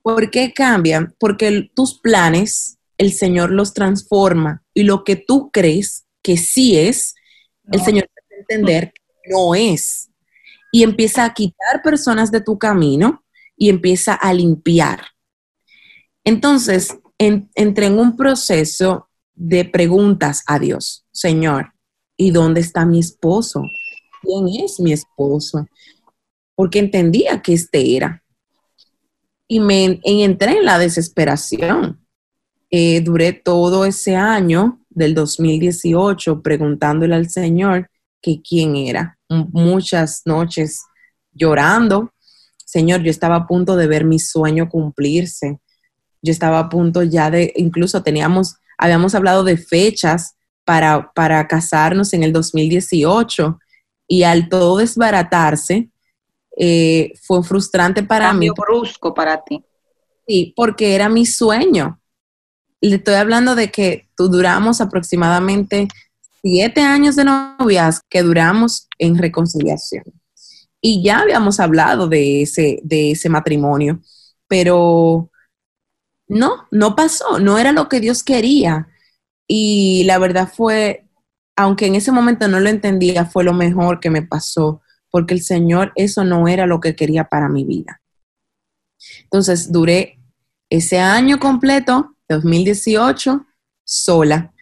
¿Por 0.00 0.30
qué 0.30 0.54
cambian? 0.54 1.14
Porque 1.18 1.70
tus 1.74 2.00
planes, 2.00 2.78
el 2.96 3.12
Señor 3.12 3.50
los 3.50 3.74
transforma 3.74 4.62
y 4.72 4.84
lo 4.84 5.04
que 5.04 5.16
tú 5.16 5.50
crees 5.50 6.06
que 6.22 6.38
sí 6.38 6.78
es, 6.78 7.14
el 7.70 7.82
Señor 7.82 8.08
te 8.14 8.36
entender 8.40 8.94
que 8.94 9.30
no 9.30 9.54
es. 9.54 10.08
Y 10.74 10.82
empieza 10.82 11.24
a 11.24 11.32
quitar 11.32 11.82
personas 11.82 12.30
de 12.30 12.40
tu 12.40 12.58
camino 12.58 13.24
y 13.56 13.68
empieza 13.68 14.14
a 14.14 14.34
limpiar. 14.34 15.00
Entonces, 16.24 16.98
entré 17.18 17.86
en 17.86 17.98
un 17.98 18.16
proceso 18.16 19.08
de 19.34 19.64
preguntas 19.64 20.42
a 20.46 20.58
Dios, 20.58 21.06
Señor, 21.12 21.72
¿y 22.16 22.30
dónde 22.30 22.60
está 22.60 22.84
mi 22.86 22.98
esposo? 22.98 23.62
quién 24.24 24.64
es 24.64 24.80
mi 24.80 24.92
esposo, 24.92 25.66
porque 26.54 26.78
entendía 26.78 27.40
que 27.42 27.52
este 27.52 27.96
era. 27.96 28.22
Y 29.46 29.60
me 29.60 30.00
entré 30.02 30.58
en 30.58 30.64
la 30.64 30.78
desesperación. 30.78 32.00
Eh, 32.70 33.00
duré 33.02 33.32
todo 33.32 33.84
ese 33.84 34.16
año 34.16 34.80
del 34.88 35.14
2018 35.14 36.42
preguntándole 36.42 37.14
al 37.14 37.28
Señor 37.28 37.90
que 38.24 38.40
quién 38.40 38.74
era. 38.74 39.18
muchas 39.28 40.22
noches 40.24 40.82
llorando. 41.32 42.10
Señor, 42.64 43.02
yo 43.02 43.10
estaba 43.10 43.36
a 43.36 43.46
punto 43.46 43.76
de 43.76 43.86
ver 43.86 44.04
mi 44.04 44.18
sueño 44.18 44.68
cumplirse. 44.70 45.60
Yo 46.22 46.32
estaba 46.32 46.58
a 46.58 46.68
punto 46.70 47.02
ya 47.02 47.30
de, 47.30 47.52
incluso 47.56 48.02
teníamos, 48.02 48.56
habíamos 48.78 49.14
hablado 49.14 49.44
de 49.44 49.58
fechas 49.58 50.36
para, 50.64 51.12
para 51.14 51.46
casarnos 51.46 52.14
en 52.14 52.22
el 52.22 52.32
2018 52.32 53.58
y 54.08 54.22
al 54.22 54.48
todo 54.48 54.78
desbaratarse, 54.78 55.90
eh, 56.56 57.12
fue 57.20 57.42
frustrante 57.42 58.02
para 58.02 58.28
Cambio 58.28 58.54
mí. 58.56 58.62
brusco 58.64 59.12
para 59.12 59.42
ti. 59.44 59.62
Sí, 60.26 60.54
porque 60.56 60.94
era 60.94 61.10
mi 61.10 61.26
sueño. 61.26 62.00
Le 62.80 62.96
estoy 62.96 63.14
hablando 63.14 63.54
de 63.54 63.70
que 63.70 64.08
tú 64.16 64.28
duramos 64.28 64.80
aproximadamente 64.80 65.88
siete 66.44 66.82
años 66.82 67.16
de 67.16 67.24
novias 67.24 68.00
que 68.10 68.22
duramos 68.22 68.88
en 68.98 69.16
reconciliación. 69.16 70.04
Y 70.80 71.02
ya 71.02 71.20
habíamos 71.20 71.60
hablado 71.60 72.08
de 72.08 72.42
ese, 72.42 72.80
de 72.84 73.12
ese 73.12 73.30
matrimonio, 73.30 74.00
pero 74.46 75.30
no, 76.28 76.66
no 76.70 76.94
pasó, 76.94 77.38
no 77.38 77.58
era 77.58 77.72
lo 77.72 77.88
que 77.88 78.00
Dios 78.00 78.22
quería. 78.22 78.88
Y 79.48 80.04
la 80.04 80.18
verdad 80.18 80.50
fue 80.54 81.04
aunque 81.56 81.86
en 81.86 81.94
ese 81.94 82.12
momento 82.12 82.48
no 82.48 82.60
lo 82.60 82.68
entendía, 82.68 83.26
fue 83.26 83.44
lo 83.44 83.52
mejor 83.52 84.00
que 84.00 84.10
me 84.10 84.22
pasó, 84.22 84.82
porque 85.10 85.34
el 85.34 85.42
Señor 85.42 85.92
eso 85.94 86.24
no 86.24 86.48
era 86.48 86.66
lo 86.66 86.80
que 86.80 86.96
quería 86.96 87.24
para 87.24 87.48
mi 87.48 87.64
vida. 87.64 88.02
Entonces 89.24 89.70
duré 89.70 90.18
ese 90.70 90.98
año 90.98 91.38
completo, 91.38 92.16
2018, 92.28 93.46
sola. 93.84 94.52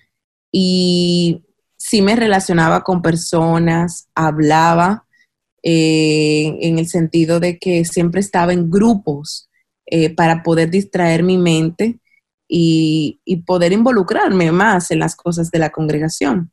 Y 0.51 1.45
sí 1.93 2.01
me 2.01 2.17
relacionaba 2.17 2.83
con 2.83 3.03
personas, 3.03 4.09
hablaba 4.15 5.05
eh, 5.63 6.57
en 6.63 6.79
el 6.79 6.89
sentido 6.89 7.39
de 7.39 7.59
que 7.59 7.85
siempre 7.85 8.23
estaba 8.23 8.55
en 8.55 8.71
grupos 8.71 9.51
eh, 9.85 10.09
para 10.09 10.43
poder 10.43 10.71
distraer 10.71 11.23
mi 11.23 11.37
mente 11.37 11.99
y 12.49 13.43
poder 13.47 13.73
involucrarme 13.73 14.53
más 14.53 14.91
en 14.91 15.01
las 15.01 15.15
cosas 15.15 15.51
de 15.51 15.59
la 15.59 15.69
congregación. 15.69 16.51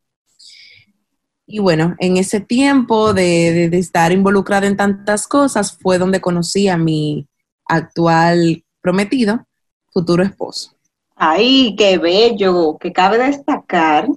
Y 1.47 1.59
bueno, 1.59 1.95
en 1.99 2.17
ese 2.17 2.41
tiempo 2.41 3.13
de, 3.13 3.67
estar 3.77 4.11
involucrada 4.11 4.67
en 4.67 4.75
tantas 4.75 5.25
cosas 5.25 5.71
fue 5.71 5.97
donde 5.97 6.19
conocí 6.19 6.67
a 6.67 6.75
mi 6.75 7.29
actual 7.65 8.65
prometido, 8.81 9.47
futuro 9.93 10.21
esposo. 10.21 10.73
Ay, 11.15 11.75
qué 11.77 11.97
bello, 11.97 12.77
que 12.77 12.91
cabe 12.91 13.19
destacar 13.19 14.09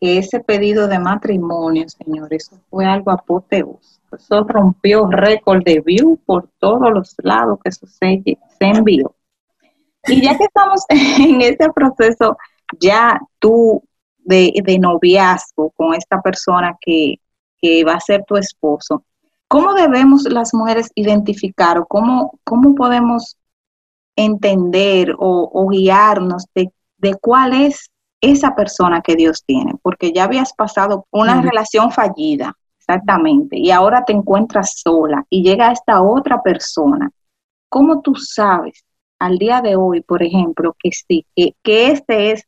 que 0.00 0.18
ese 0.18 0.40
pedido 0.40 0.88
de 0.88 0.98
matrimonio, 0.98 1.86
señores, 1.88 2.48
eso 2.48 2.60
fue 2.70 2.86
algo 2.86 3.10
apoteósico. 3.10 4.16
Eso 4.16 4.44
rompió 4.44 5.06
récord 5.06 5.62
de 5.62 5.80
view 5.80 6.18
por 6.26 6.48
todos 6.58 6.90
los 6.92 7.14
lados 7.18 7.58
que 7.62 7.68
eso 7.68 7.86
se, 7.86 8.22
se 8.24 8.66
envió. 8.66 9.14
Y 10.06 10.22
ya 10.22 10.36
que 10.36 10.44
estamos 10.44 10.84
en 10.88 11.42
ese 11.42 11.70
proceso, 11.74 12.36
ya 12.78 13.20
tú 13.38 13.82
de, 14.24 14.78
noviazgo 14.80 15.70
con 15.70 15.94
esta 15.94 16.20
persona 16.20 16.76
que, 16.80 17.16
va 17.86 17.94
a 17.94 18.00
ser 18.00 18.24
tu 18.26 18.36
esposo, 18.36 19.04
¿cómo 19.46 19.74
debemos 19.74 20.24
las 20.24 20.54
mujeres 20.54 20.90
identificar 20.94 21.78
o 21.78 21.86
cómo, 21.86 22.38
cómo 22.44 22.74
podemos 22.74 23.36
entender 24.16 25.14
o, 25.18 25.68
guiarnos 25.68 26.46
de, 26.54 26.70
cuál 27.20 27.52
es 27.52 27.90
esa 28.20 28.54
persona 28.54 29.00
que 29.00 29.16
Dios 29.16 29.44
tiene? 29.44 29.74
Porque 29.82 30.12
ya 30.12 30.24
habías 30.24 30.52
pasado 30.52 31.06
una 31.10 31.40
relación 31.40 31.90
fallida, 31.90 32.56
exactamente, 32.78 33.56
y 33.58 33.70
ahora 33.70 34.04
te 34.04 34.12
encuentras 34.12 34.80
sola 34.80 35.24
y 35.28 35.42
llega 35.42 35.72
esta 35.72 36.02
otra 36.02 36.42
persona. 36.42 37.10
¿Cómo 37.68 38.02
tú 38.02 38.14
sabes 38.16 38.84
al 39.18 39.38
día 39.38 39.60
de 39.60 39.76
hoy, 39.76 40.00
por 40.02 40.22
ejemplo, 40.22 40.74
que 40.78 40.90
sí, 40.92 41.24
que, 41.36 41.54
que 41.62 41.92
este 41.92 42.32
es 42.32 42.44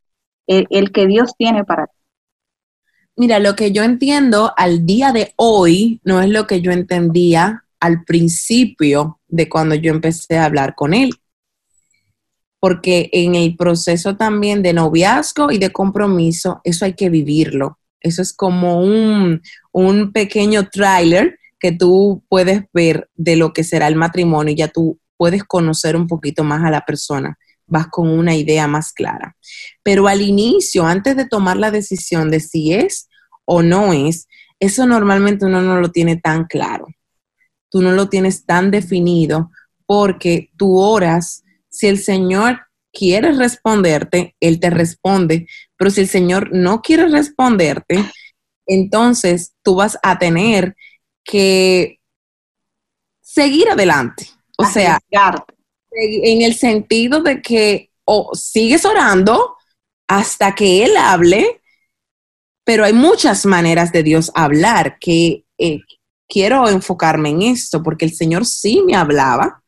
el, 0.47 0.93
que 0.93 1.07
Dios 1.07 1.35
tiene 1.37 1.65
para 1.65 1.87
ti? 1.87 1.93
Mira, 3.17 3.39
lo 3.39 3.55
que 3.55 3.73
yo 3.73 3.83
entiendo 3.83 4.53
al 4.57 4.87
día 4.87 5.13
de 5.13 5.33
hoy 5.37 6.01
no 6.03 6.21
es 6.21 6.31
lo 6.31 6.47
que 6.47 6.61
yo 6.61 6.73
entendía 6.73 7.65
al 7.79 8.05
principio 8.05 9.21
de 9.29 9.49
cuando 9.49 9.75
yo 9.75 9.93
empecé 9.93 10.39
a 10.39 10.47
hablar 10.47 10.75
con 10.75 10.95
él. 10.95 11.11
Porque 12.63 13.11
en 13.13 13.35
el 13.35 13.57
proceso 13.57 14.17
también 14.17 14.63
de 14.63 14.73
noviazgo 14.73 15.51
y 15.51 15.59
de 15.59 15.73
compromiso, 15.73 16.61
eso 16.63 16.85
hay 16.85 16.95
que 16.95 17.11
vivirlo. 17.11 17.81
Eso 18.01 18.23
es 18.23 18.33
como 18.33 18.81
un, 18.81 19.43
un 19.73 20.13
pequeño 20.13 20.69
tráiler 20.69 21.41
que 21.59 21.73
tú 21.73 22.23
puedes 22.29 22.63
ver 22.73 23.11
de 23.17 23.35
lo 23.35 23.53
que 23.53 23.65
será 23.65 23.89
el 23.89 23.97
matrimonio 23.97 24.53
y 24.53 24.57
ya 24.57 24.69
tú 24.69 25.01
puedes 25.17 25.43
conocer 25.43 25.97
un 25.97 26.07
poquito 26.07 26.45
más 26.45 26.63
a 26.63 26.71
la 26.71 26.83
persona 26.83 27.37
vas 27.73 27.89
con 27.89 28.09
una 28.09 28.37
idea 28.37 28.69
más 28.69 28.93
clara. 28.93 29.35
Pero 29.83 30.07
al 30.07 30.21
inicio, 30.21 30.85
antes 30.85 31.17
de 31.17 31.27
tomar 31.27 31.57
la 31.57 31.71
decisión 31.71 32.31
de 32.31 32.39
si 32.39 32.75
es 32.75 33.09
o 33.47 33.63
no 33.63 33.93
es, 33.95 34.29
eso 34.61 34.87
normalmente 34.87 35.47
uno 35.47 35.63
no 35.63 35.81
lo 35.81 35.91
tiene 35.91 36.17
tan 36.17 36.45
claro. 36.45 36.87
Tú 37.71 37.81
no 37.81 37.93
lo 37.93 38.09
tienes 38.09 38.45
tan 38.45 38.71
definido 38.71 39.51
porque 39.87 40.51
tú 40.57 40.77
oras, 40.79 41.43
si 41.73 41.89
el 41.89 41.99
Señor 41.99 42.61
quiere 42.93 43.33
responderte, 43.33 44.37
Él 44.39 44.61
te 44.61 44.71
responde, 44.71 45.49
pero 45.77 45.91
si 45.91 46.03
el 46.03 46.09
Señor 46.09 46.51
no 46.53 46.83
quiere 46.83 47.09
responderte, 47.09 48.05
entonces 48.67 49.55
tú 49.63 49.77
vas 49.77 49.99
a 50.03 50.19
tener 50.19 50.77
que 51.25 51.99
seguir 53.21 53.71
adelante. 53.71 54.29
O 54.59 54.67
sea, 54.67 55.01
en 55.91 56.43
el 56.43 56.55
sentido 56.55 57.23
de 57.23 57.41
que 57.41 57.91
o 58.05 58.35
sigues 58.35 58.85
orando 58.85 59.57
hasta 60.07 60.55
que 60.55 60.85
Él 60.85 60.97
hable, 60.97 61.63
pero 62.65 62.85
hay 62.85 62.93
muchas 62.93 63.47
maneras 63.47 63.93
de 63.93 64.03
Dios 64.03 64.31
hablar 64.35 64.99
que 65.01 65.47
eh, 65.57 65.81
quiero 66.29 66.69
enfocarme 66.69 67.31
en 67.31 67.43
esto, 67.43 67.83
porque 67.83 68.05
el 68.05 68.15
Señor 68.15 68.45
sí 68.45 68.83
me 68.85 68.95
hablaba 68.95 69.62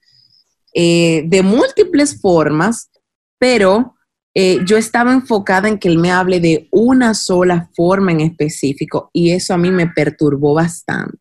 eh, 0.74 1.22
de 1.26 1.42
múltiples 1.42 2.20
formas, 2.20 2.90
pero 3.38 3.94
eh, 4.34 4.58
yo 4.66 4.76
estaba 4.76 5.12
enfocada 5.12 5.68
en 5.68 5.78
que 5.78 5.88
Él 5.88 5.98
me 5.98 6.10
hable 6.10 6.40
de 6.40 6.66
una 6.72 7.14
sola 7.14 7.70
forma 7.74 8.10
en 8.10 8.20
específico 8.20 9.10
y 9.12 9.30
eso 9.30 9.54
a 9.54 9.58
mí 9.58 9.70
me 9.70 9.86
perturbó 9.86 10.54
bastante. 10.54 11.18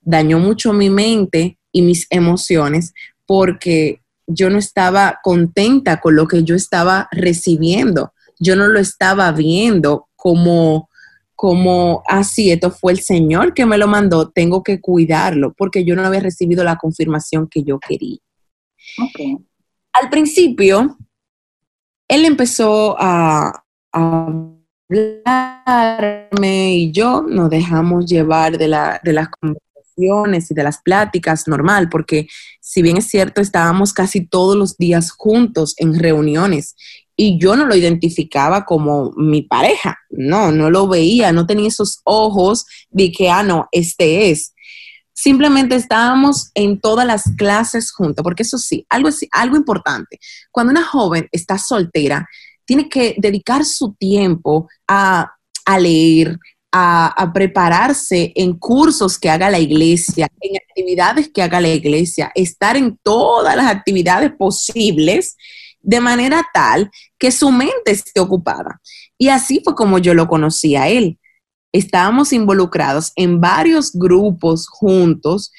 Dañó 0.00 0.38
mucho 0.38 0.72
mi 0.72 0.88
mente 0.88 1.58
y 1.70 1.82
mis 1.82 2.06
emociones 2.08 2.94
porque 3.26 4.00
yo 4.26 4.48
no 4.48 4.58
estaba 4.58 5.20
contenta 5.22 6.00
con 6.00 6.16
lo 6.16 6.26
que 6.26 6.42
yo 6.42 6.54
estaba 6.54 7.08
recibiendo. 7.12 8.14
Yo 8.38 8.56
no 8.56 8.66
lo 8.66 8.80
estaba 8.80 9.30
viendo 9.32 10.08
como, 10.16 10.88
como, 11.34 12.02
así, 12.08 12.50
esto 12.50 12.70
fue 12.70 12.92
el 12.92 13.00
Señor 13.00 13.52
que 13.52 13.66
me 13.66 13.78
lo 13.78 13.88
mandó, 13.88 14.30
tengo 14.30 14.62
que 14.62 14.80
cuidarlo, 14.80 15.52
porque 15.52 15.84
yo 15.84 15.94
no 15.94 16.04
había 16.04 16.20
recibido 16.20 16.64
la 16.64 16.76
confirmación 16.76 17.46
que 17.48 17.62
yo 17.62 17.78
quería. 17.78 18.18
Al 19.92 20.10
principio, 20.10 20.96
él 22.08 22.24
empezó 22.24 22.96
a, 22.98 23.64
a 23.92 24.28
hablarme 24.88 26.74
y 26.74 26.92
yo 26.92 27.22
nos 27.22 27.50
dejamos 27.50 28.06
llevar 28.06 28.58
de, 28.58 28.68
la, 28.68 29.00
de 29.02 29.12
las 29.12 29.28
conversaciones 29.28 30.50
y 30.50 30.54
de 30.54 30.62
las 30.62 30.80
pláticas 30.82 31.46
normal, 31.48 31.88
porque 31.88 32.26
si 32.60 32.82
bien 32.82 32.96
es 32.96 33.08
cierto, 33.08 33.40
estábamos 33.40 33.92
casi 33.92 34.26
todos 34.26 34.56
los 34.56 34.76
días 34.76 35.10
juntos 35.10 35.74
en 35.78 35.98
reuniones 35.98 36.74
y 37.16 37.38
yo 37.38 37.56
no 37.56 37.66
lo 37.66 37.76
identificaba 37.76 38.64
como 38.64 39.12
mi 39.16 39.42
pareja, 39.42 39.98
no, 40.10 40.50
no 40.50 40.70
lo 40.70 40.88
veía, 40.88 41.32
no 41.32 41.46
tenía 41.46 41.68
esos 41.68 42.00
ojos 42.04 42.66
de 42.90 43.12
que, 43.12 43.30
ah, 43.30 43.42
no, 43.42 43.68
este 43.70 44.30
es. 44.30 44.54
Simplemente 45.12 45.74
estábamos 45.74 46.50
en 46.54 46.80
todas 46.80 47.06
las 47.06 47.24
clases 47.36 47.92
juntos, 47.92 48.22
porque 48.22 48.42
eso 48.42 48.58
sí, 48.58 48.86
algo, 48.88 49.10
algo 49.32 49.56
importante, 49.56 50.18
cuando 50.50 50.70
una 50.70 50.84
joven 50.84 51.28
está 51.32 51.58
soltera, 51.58 52.28
tiene 52.64 52.88
que 52.88 53.14
dedicar 53.18 53.64
su 53.64 53.94
tiempo 53.94 54.68
a, 54.88 55.32
a 55.66 55.78
leer, 55.78 56.38
a, 56.72 57.30
prepararse 57.34 58.32
en 58.34 58.54
cursos 58.54 59.18
que 59.18 59.28
haga 59.28 59.50
la 59.50 59.58
iglesia, 59.58 60.28
en 60.40 60.56
actividades 60.56 61.30
que 61.32 61.42
haga 61.42 61.60
la 61.60 61.68
iglesia, 61.68 62.32
estar 62.34 62.76
en 62.76 62.98
todas 63.02 63.54
las 63.56 63.66
actividades 63.66 64.32
posibles 64.32 65.36
de 65.80 66.00
manera 66.00 66.42
tal 66.54 66.90
que 67.18 67.30
su 67.30 67.50
mente 67.50 67.90
esté 67.90 68.20
ocupada. 68.20 68.80
Y 69.18 69.28
así 69.28 69.60
fue 69.62 69.74
como 69.74 69.98
yo 69.98 70.14
lo 70.14 70.28
conocí 70.28 70.74
a 70.76 70.88
él. 70.88 71.18
Estábamos 71.72 72.32
involucrados 72.32 73.12
en 73.16 73.40
varios 73.40 73.92
grupos 73.92 74.68
juntos 74.68 75.52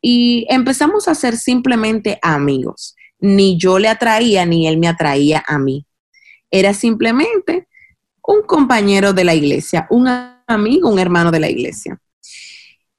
y 0.00 0.46
empezamos 0.50 1.08
a 1.08 1.14
ser 1.14 1.36
simplemente 1.36 2.18
amigos. 2.22 2.94
Ni 3.18 3.58
yo 3.58 3.78
le 3.78 3.88
atraía 3.88 4.44
ni 4.44 4.68
él 4.68 4.78
me 4.78 4.88
atraía 4.88 5.42
a 5.46 5.58
mí. 5.58 5.86
Era 6.50 6.74
simplemente 6.74 7.66
un 8.22 8.42
compañero 8.42 9.12
de 9.12 9.24
la 9.24 9.34
iglesia, 9.34 9.86
un 9.90 10.08
amigo, 10.46 10.90
un 10.90 10.98
hermano 10.98 11.30
de 11.30 11.40
la 11.40 11.48
iglesia. 11.48 11.98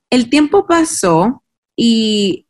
El 0.09 0.29
tiempo 0.29 0.65
pasó 0.65 1.43
y 1.75 2.46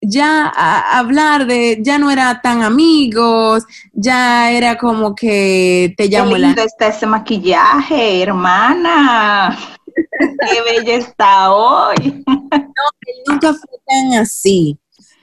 ya 0.00 0.48
hablar 0.48 1.46
de, 1.46 1.78
ya 1.82 1.98
no 1.98 2.10
era 2.10 2.40
tan 2.40 2.62
amigos, 2.62 3.64
ya 3.92 4.50
era 4.50 4.78
como 4.78 5.14
que 5.14 5.94
te 5.96 6.08
llamo 6.08 6.34
Qué 6.34 6.38
lindo 6.38 6.62
está 6.62 6.88
ese 6.88 7.06
maquillaje, 7.06 8.22
hermana. 8.22 9.58
Qué 10.18 10.62
bella 10.62 10.94
está 10.94 11.52
hoy. 11.52 12.24
No, 12.26 13.32
nunca 13.32 13.52
fue 13.52 13.78
tan 13.86 14.20
así. 14.20 14.78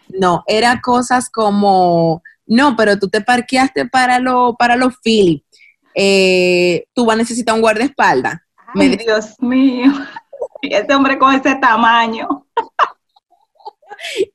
No, 0.09 0.43
era 0.47 0.81
cosas 0.81 1.29
como, 1.29 2.21
no, 2.45 2.75
pero 2.75 2.99
tú 2.99 3.09
te 3.09 3.21
parqueaste 3.21 3.85
para, 3.87 4.19
lo, 4.19 4.55
para 4.55 4.75
los 4.75 4.95
Phillips. 5.03 5.45
Eh, 5.93 6.87
tú 6.93 7.05
vas 7.05 7.15
a 7.15 7.19
necesitar 7.19 7.55
un 7.55 7.61
guardaespaldas. 7.61 8.35
Dios 8.75 9.35
mío, 9.39 9.91
ese 10.61 10.93
hombre 10.93 11.17
con 11.17 11.33
ese 11.33 11.55
tamaño. 11.55 12.45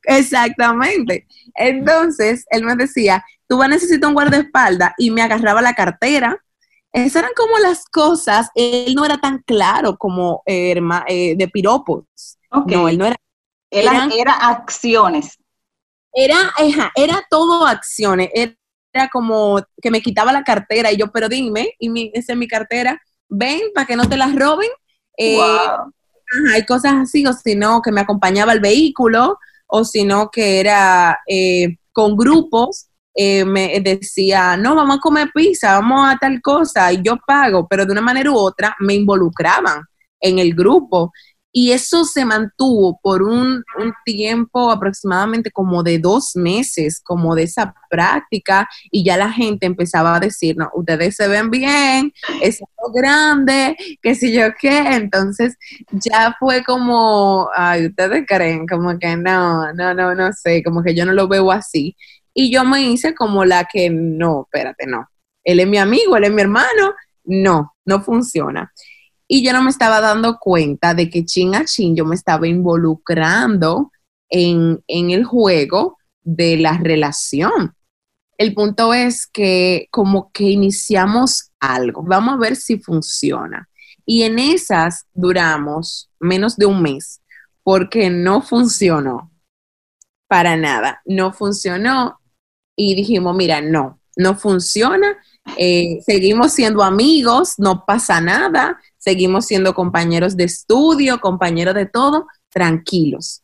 Exactamente. 0.05 1.27
Entonces, 1.55 2.44
él 2.51 2.64
me 2.64 2.77
decía, 2.77 3.25
tú 3.49 3.59
vas 3.59 3.66
a 3.66 3.70
necesitar 3.70 4.09
un 4.09 4.14
guardaespaldas 4.14 4.92
y 4.99 5.11
me 5.11 5.23
agarraba 5.23 5.62
la 5.62 5.75
cartera. 5.75 6.42
Esas 6.92 7.23
eran 7.23 7.33
como 7.37 7.59
las 7.59 7.85
cosas, 7.85 8.49
él 8.55 8.94
no 8.94 9.05
era 9.05 9.18
tan 9.18 9.38
claro 9.46 9.96
como 9.96 10.42
eh, 10.46 10.81
eh, 11.09 11.35
de 11.37 11.49
piropos. 11.49 12.05
No, 12.66 12.88
él 12.88 12.99
no 12.99 13.07
era. 13.07 13.16
Era, 13.70 14.33
acciones. 14.49 15.38
Era, 16.12 16.53
era 16.96 17.25
todo 17.31 17.66
acciones. 17.66 18.29
Era 18.35 19.09
como 19.12 19.61
que 19.81 19.90
me 19.92 20.03
quitaba 20.03 20.33
la 20.33 20.42
cartera 20.42 20.90
y 20.90 20.96
yo, 20.96 21.12
pero 21.12 21.29
dime, 21.29 21.75
y 21.79 21.88
mi, 21.88 22.11
esa 22.12 22.33
es 22.33 22.38
mi 22.38 22.49
cartera 22.49 23.01
ven 23.31 23.61
para 23.75 23.87
que 23.87 23.96
no 23.96 24.09
te 24.09 24.16
las 24.18 24.35
roben. 24.35 24.68
Eh, 25.16 25.38
hay 26.53 26.66
cosas 26.66 26.94
así, 26.94 27.27
o 27.27 27.33
si 27.33 27.55
no, 27.55 27.81
que 27.81 27.92
me 27.92 28.03
acompañaba 28.03 28.53
el 28.53 28.61
vehículo, 28.61 29.38
o 29.70 29.85
si 29.85 30.04
no, 30.04 30.30
que 30.30 30.61
era 30.61 31.18
eh, 31.26 31.76
con 31.92 32.16
grupos. 32.16 32.87
Eh, 33.14 33.44
me 33.44 33.80
decía, 33.80 34.56
no, 34.56 34.74
vamos 34.74 34.98
a 34.98 35.00
comer 35.00 35.30
pizza, 35.35 35.72
vamos 35.80 36.09
a 36.09 36.16
tal 36.16 36.40
cosa, 36.40 36.92
y 36.92 37.02
yo 37.02 37.16
pago, 37.26 37.66
pero 37.68 37.85
de 37.85 37.92
una 37.92 38.00
manera 38.00 38.30
u 38.30 38.37
otra 38.37 38.74
me 38.78 38.94
involucraban 38.94 39.83
en 40.20 40.38
el 40.38 40.54
grupo. 40.54 41.12
Y 41.53 41.73
eso 41.73 42.05
se 42.05 42.25
mantuvo 42.25 43.01
por 43.03 43.23
un, 43.23 43.65
tiempo 44.05 44.71
aproximadamente 44.71 45.51
como 45.51 45.83
de 45.83 45.99
dos 45.99 46.37
meses, 46.37 47.01
como 47.03 47.35
de 47.35 47.45
esa 47.45 47.75
práctica, 47.89 48.69
y 48.91 49.05
ya 49.05 49.17
la 49.17 49.33
gente 49.33 49.67
empezaba 49.67 50.15
a 50.15 50.21
decir, 50.21 50.57
no, 50.57 50.71
ustedes 50.75 51.17
se 51.17 51.29
ven 51.29 51.51
bien, 51.51 52.13
es 52.41 52.61
algo 52.61 52.93
grande, 52.93 53.77
qué 54.03 54.15
sé 54.15 54.33
yo 54.33 54.47
qué. 54.61 54.79
Entonces 54.79 55.57
ya 55.91 56.37
fue 56.39 56.63
como, 56.65 57.49
ay, 57.55 57.87
ustedes 57.87 58.25
creen, 58.27 58.67
como 58.67 58.99
que 58.99 59.17
no, 59.17 59.73
no, 59.73 59.95
no, 59.95 60.15
no 60.15 60.33
sé, 60.33 60.63
como 60.63 60.83
que 60.83 60.95
yo 60.95 61.05
no 61.05 61.13
lo 61.13 61.29
veo 61.29 61.51
así. 61.51 61.97
Y 62.35 62.53
yo 62.53 62.65
me 62.65 62.83
hice 62.83 63.15
como 63.15 63.45
la 63.45 63.67
que, 63.71 63.91
no, 63.91 64.43
espérate, 64.43 64.87
no. 64.87 65.09
Él 65.45 65.61
es 65.61 65.67
mi 65.67 65.79
amigo, 65.79 66.17
él 66.17 66.25
es 66.25 66.33
mi 66.33 66.43
hermano, 66.43 66.95
no, 67.25 67.75
no 67.85 68.03
funciona. 68.03 68.73
Y 69.33 69.45
yo 69.45 69.53
no 69.53 69.62
me 69.62 69.71
estaba 69.71 70.01
dando 70.01 70.38
cuenta 70.40 70.93
de 70.93 71.09
que 71.09 71.25
chin 71.25 71.55
a 71.55 71.64
chin 71.64 71.95
yo 71.95 72.05
me 72.05 72.16
estaba 72.16 72.49
involucrando 72.49 73.93
en, 74.29 74.83
el 74.88 75.25
juego 75.25 75.99
de 76.23 76.57
la 76.57 76.77
relación. 76.79 77.77
El 78.37 78.55
punto 78.55 78.93
es 78.93 79.29
que 79.29 79.87
como 79.93 80.33
que 80.33 80.43
iniciamos 80.51 81.53
algo, 81.61 82.03
vamos 82.03 82.35
a 82.35 82.38
ver 82.38 82.57
si 82.57 82.81
funciona. 82.81 83.69
Y 84.05 84.25
en 84.25 84.40
esas 84.40 85.07
duramos 85.14 86.11
menos 86.19 86.57
de 86.57 86.66
un 86.66 86.83
mes 86.83 87.23
porque 87.62 88.11
no 88.11 88.43
funcionó 88.43 89.31
para 90.27 90.57
nada, 90.57 91.03
no 91.05 91.33
funcionó 91.33 92.19
y 92.75 92.97
dijimos, 92.97 93.37
mira, 93.37 93.61
no, 93.61 94.01
no 94.16 94.35
funciona, 94.35 95.19
eh, 95.57 96.01
seguimos 96.05 96.53
siendo 96.53 96.83
amigos, 96.83 97.55
no 97.59 97.85
pasa 97.85 98.21
nada, 98.21 98.81
seguimos 98.99 99.47
siendo 99.47 99.75
compañeros 99.75 100.37
de 100.37 100.45
estudio, 100.45 101.21
compañeros 101.21 101.75
de 101.75 101.87
todo, 101.87 102.27
tranquilos. 102.49 103.43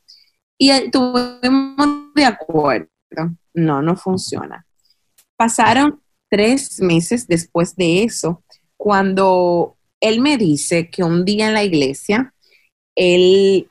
Y 0.58 0.70
estuvimos 0.70 2.14
de 2.14 2.24
acuerdo, 2.24 2.88
no, 3.54 3.82
no 3.82 3.96
funciona. 3.96 4.66
Pasaron 5.36 6.00
tres 6.30 6.80
meses 6.80 7.26
después 7.26 7.76
de 7.76 8.04
eso, 8.04 8.42
cuando 8.76 9.76
él 10.00 10.20
me 10.20 10.36
dice 10.36 10.90
que 10.90 11.02
un 11.02 11.24
día 11.24 11.48
en 11.48 11.54
la 11.54 11.64
iglesia, 11.64 12.34
él 12.94 13.70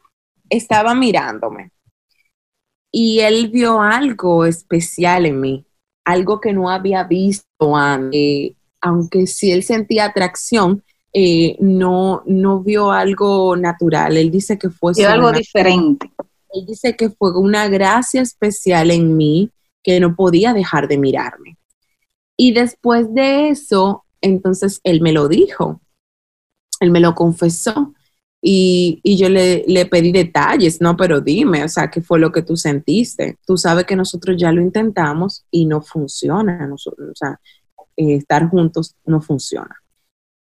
estaba 0.49 0.93
mirándome 0.93 1.71
y 2.91 3.19
él 3.19 3.49
vio 3.49 3.81
algo 3.81 4.45
especial 4.45 5.25
en 5.25 5.41
mí. 5.41 5.65
Algo 6.05 6.39
que 6.39 6.53
no 6.53 6.69
había 6.69 7.03
visto 7.03 7.75
antes. 7.75 8.53
aunque 8.81 9.25
si 9.25 9.51
él 9.51 9.63
sentía 9.63 10.05
atracción, 10.05 10.83
eh, 11.11 11.57
no, 11.59 12.21
no 12.25 12.61
vio 12.61 12.91
algo 12.91 13.55
natural. 13.55 14.15
Él 14.15 14.29
dice 14.29 14.59
que 14.59 14.69
fue... 14.69 14.93
algo 15.05 15.31
diferente. 15.31 16.11
Él 16.51 16.65
dice 16.67 16.95
que 16.95 17.09
fue 17.09 17.35
una 17.37 17.67
gracia 17.67 18.21
especial 18.21 18.91
en 18.91 19.17
mí 19.17 19.49
que 19.81 19.99
no 19.99 20.15
podía 20.15 20.53
dejar 20.53 20.87
de 20.87 20.97
mirarme. 20.97 21.57
Y 22.37 22.51
después 22.51 23.13
de 23.13 23.49
eso, 23.49 24.03
entonces 24.21 24.81
él 24.83 25.01
me 25.01 25.13
lo 25.13 25.27
dijo, 25.27 25.81
él 26.79 26.91
me 26.91 26.99
lo 26.99 27.15
confesó. 27.15 27.93
Y, 28.47 29.01
yo 29.17 29.27
le, 29.27 29.63
le, 29.67 29.87
pedí 29.87 30.11
detalles, 30.11 30.79
no, 30.79 30.95
pero 30.95 31.19
dime, 31.19 31.63
o 31.63 31.67
sea, 31.67 31.89
¿qué 31.89 31.99
fue 31.99 32.19
lo 32.19 32.31
que 32.31 32.43
tú 32.43 32.55
sentiste? 32.55 33.39
Tú 33.43 33.57
sabes 33.57 33.85
que 33.85 33.95
nosotros 33.95 34.35
ya 34.37 34.51
lo 34.51 34.61
intentamos 34.61 35.45
y 35.49 35.65
no 35.65 35.81
funciona, 35.81 36.69
o 36.71 37.15
sea, 37.15 37.39
eh, 37.97 38.17
estar 38.17 38.47
juntos 38.47 38.93
no 39.03 39.19
funciona. 39.19 39.75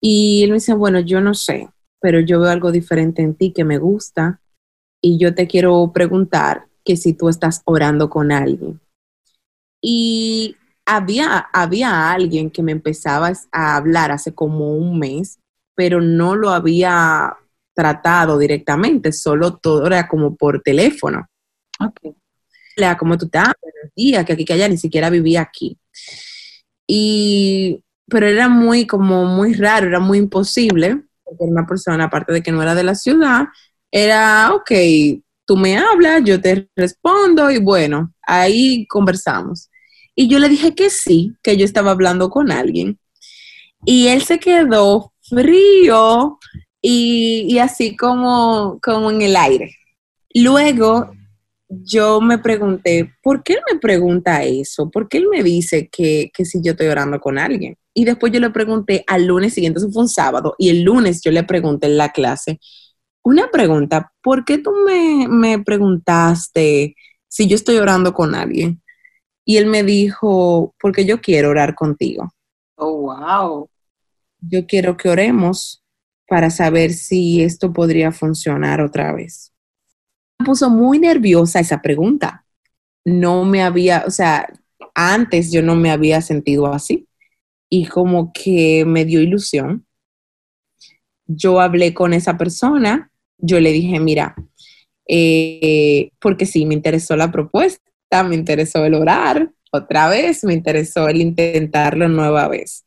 Y 0.02 0.42
él 0.44 0.50
me 0.50 0.56
dice, 0.56 0.74
bueno, 0.74 1.00
yo 1.00 1.22
no 1.22 1.36
sé, 1.36 1.70
pero 2.00 2.20
yo 2.20 2.40
veo 2.40 2.50
algo 2.50 2.72
diferente 2.72 3.22
en 3.22 3.36
ti 3.36 3.52
que 3.52 3.64
me 3.64 3.78
gusta 3.78 4.42
y 5.00 5.20
yo 5.20 5.36
te 5.36 5.46
quiero 5.46 5.92
preguntar 5.94 6.66
que 6.84 6.98
si 6.98 7.14
tú 7.14 7.30
estás 7.30 7.62
orando 7.66 8.10
con 8.10 8.32
alguien. 8.32 8.80
Y 9.80 10.56
había, 10.88 11.38
había 11.54 12.12
alguien 12.12 12.50
que 12.50 12.64
me 12.64 12.72
empezaba 12.72 13.32
a 13.52 13.76
hablar 13.76 14.10
hace 14.12 14.34
como 14.34 14.76
un 14.76 14.98
mes, 14.98 15.38
pero 15.76 16.02
no 16.02 16.36
lo 16.36 16.50
había 16.50 17.38
tratado 17.74 18.38
directamente, 18.38 19.12
solo 19.12 19.58
todo 19.58 19.88
era 19.88 20.08
como 20.08 20.36
por 20.36 20.62
teléfono. 20.62 21.28
Ok. 21.80 22.16
Era 22.76 22.98
como 22.98 23.18
tú 23.18 23.26
estás, 23.26 23.54
buenos 23.62 23.94
días, 23.96 24.26
que 24.26 24.34
aquí 24.34 24.46
que 24.46 24.54
allá 24.54 24.68
ni 24.68 24.78
siquiera 24.78 25.10
vivía 25.10 25.42
aquí. 25.42 25.78
Y, 26.88 27.84
pero 28.08 28.28
era 28.28 28.50
muy, 28.50 28.86
como 28.86 29.26
muy 29.26 29.54
raro, 29.54 29.88
era 29.88 30.00
muy 30.00 30.18
imposible, 30.18 31.04
porque 31.24 31.44
una 31.44 31.66
persona, 31.66 32.06
aparte 32.06 32.34
de 32.34 32.44
que 32.44 32.52
no 32.52 32.62
era 32.62 32.76
de 32.76 32.84
la 32.84 32.96
ciudad, 32.96 33.46
era, 33.92 34.54
ok, 34.54 34.72
tú 35.46 35.58
me 35.58 35.78
hablas, 35.78 36.24
yo 36.24 36.40
te 36.42 36.70
respondo 36.76 37.52
y 37.52 37.60
bueno, 37.60 38.14
ahí 38.22 38.86
conversamos. 38.88 39.70
Y 40.16 40.28
yo 40.28 40.40
le 40.40 40.50
dije 40.50 40.76
que 40.76 40.90
sí, 40.90 41.34
que 41.42 41.58
yo 41.58 41.66
estaba 41.66 41.92
hablando 41.92 42.30
con 42.30 42.52
alguien. 42.52 43.00
Y 43.86 44.08
él 44.08 44.22
se 44.22 44.40
quedó 44.40 45.14
frío 45.22 46.38
y, 46.82 47.60
así 47.60 47.96
como, 47.96 48.80
como 48.82 49.12
en 49.12 49.22
el 49.22 49.36
aire. 49.36 49.76
Luego 50.34 51.12
yo 51.70 52.20
me 52.20 52.38
pregunté, 52.38 53.14
¿por 53.22 53.44
qué 53.44 53.54
él 53.54 53.60
me 53.72 53.80
pregunta 53.80 54.44
eso? 54.44 54.90
¿Por 54.90 55.08
qué 55.08 55.20
él 55.20 55.28
me 55.30 55.44
dice 55.44 55.90
que, 55.90 56.32
que, 56.34 56.46
si 56.46 56.62
yo 56.62 56.72
estoy 56.72 56.88
orando 56.88 57.20
con 57.20 57.38
alguien? 57.38 57.78
Y 57.94 58.06
después 58.06 58.32
yo 58.34 58.40
le 58.40 58.50
pregunté 58.50 59.04
al 59.08 59.26
lunes 59.26 59.54
siguiente, 59.54 59.80
eso 59.80 59.92
fue 59.92 60.04
un 60.04 60.10
sábado, 60.10 60.56
y 60.58 60.70
el 60.70 60.82
lunes 60.82 61.22
yo 61.22 61.32
le 61.32 61.44
pregunté 61.44 61.88
en 61.88 61.98
la 61.98 62.10
clase, 62.10 62.60
una 63.24 63.50
pregunta, 63.52 64.12
¿por 64.22 64.46
qué 64.46 64.58
tú 64.58 64.72
me, 64.86 65.28
me 65.28 65.60
preguntaste 65.60 66.96
si 67.28 67.48
yo 67.48 67.56
estoy 67.56 67.78
orando 67.78 68.14
con 68.14 68.34
alguien? 68.34 68.82
Y 69.46 69.58
él 69.58 69.68
me 69.68 69.84
dijo, 69.84 70.74
porque 70.80 71.06
yo 71.06 71.22
quiero 71.22 71.50
orar 71.50 71.76
contigo. 71.76 72.34
Oh, 72.76 73.14
wow. 73.14 73.70
Yo 74.40 74.66
quiero 74.66 74.98
que 74.98 75.10
oremos 75.10 75.81
para 76.32 76.50
saber 76.50 76.94
si 76.94 77.44
esto 77.44 77.74
podría 77.74 78.14
funcionar 78.14 78.80
otra 78.80 79.12
vez. 79.12 79.52
Me 80.40 80.46
puso 80.46 80.70
muy 80.70 80.98
nerviosa 80.98 81.60
esa 81.60 81.82
pregunta. 81.82 82.46
No 83.04 83.44
me 83.44 83.62
había, 83.62 84.06
o 84.08 84.12
sea, 84.12 84.48
antes 84.96 85.52
yo 85.52 85.62
no 85.62 85.76
me 85.76 85.92
había 85.92 86.22
sentido 86.22 86.74
así 86.74 87.06
y 87.70 87.86
como 87.88 88.32
que 88.32 88.86
me 88.86 89.04
dio 89.04 89.20
ilusión. 89.20 89.86
Yo 91.28 91.60
hablé 91.60 91.94
con 91.94 92.14
esa 92.14 92.38
persona, 92.38 93.12
yo 93.38 93.60
le 93.60 93.74
dije, 93.74 94.00
mira, 94.00 94.34
eh, 95.10 96.12
porque 96.22 96.46
sí, 96.46 96.66
me 96.66 96.76
interesó 96.76 97.18
la 97.18 97.30
propuesta, 97.30 98.24
me 98.24 98.36
interesó 98.36 98.86
el 98.86 98.94
orar 98.94 99.52
otra 99.70 100.08
vez, 100.08 100.46
me 100.46 100.54
interesó 100.54 101.10
el 101.10 101.20
intentarlo 101.20 102.08
nueva 102.08 102.48
vez. 102.48 102.86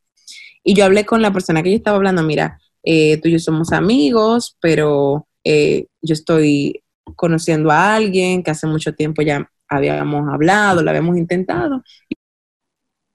Y 0.63 0.73
yo 0.73 0.87
hablé 0.87 1.05
con 1.05 1.21
la 1.21 1.31
persona 1.31 1.63
que 1.63 1.73
yo 1.73 1.77
estaba 1.77 1.99
hablando, 1.99 2.23
mira, 2.23 2.59
eh, 2.85 3.19
tú 3.21 3.29
y 3.29 3.33
yo 3.33 3.39
somos 3.39 3.73
amigos, 3.73 4.57
pero 4.61 5.27
eh, 5.43 5.87
yo 6.03 6.13
estoy 6.13 6.83
conociendo 7.17 7.71
a 7.71 7.95
alguien 7.95 8.43
que 8.43 8.51
hace 8.51 8.67
mucho 8.67 8.95
tiempo 8.95 9.23
ya 9.23 9.51
habíamos 9.69 10.29
hablado, 10.33 10.83
lo 10.83 10.91
habíamos 10.91 11.17
intentado, 11.17 11.83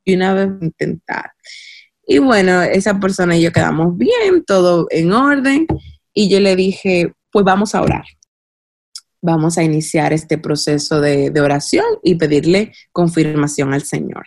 y 0.03 0.15
una 0.15 0.33
vez 0.33 0.49
intentar. 0.61 1.31
Y 2.05 2.17
bueno, 2.17 2.63
esa 2.63 2.99
persona 2.99 3.37
y 3.37 3.41
yo 3.43 3.51
quedamos 3.51 3.95
bien, 3.95 4.43
todo 4.45 4.87
en 4.89 5.11
orden, 5.13 5.67
y 6.13 6.29
yo 6.29 6.39
le 6.39 6.55
dije, 6.55 7.13
pues 7.31 7.45
vamos 7.45 7.75
a 7.75 7.81
orar. 7.83 8.05
Vamos 9.21 9.57
a 9.57 9.63
iniciar 9.63 10.13
este 10.13 10.37
proceso 10.37 11.01
de, 11.01 11.29
de 11.29 11.41
oración 11.41 11.85
y 12.03 12.15
pedirle 12.15 12.73
confirmación 12.91 13.73
al 13.73 13.83
Señor. 13.83 14.25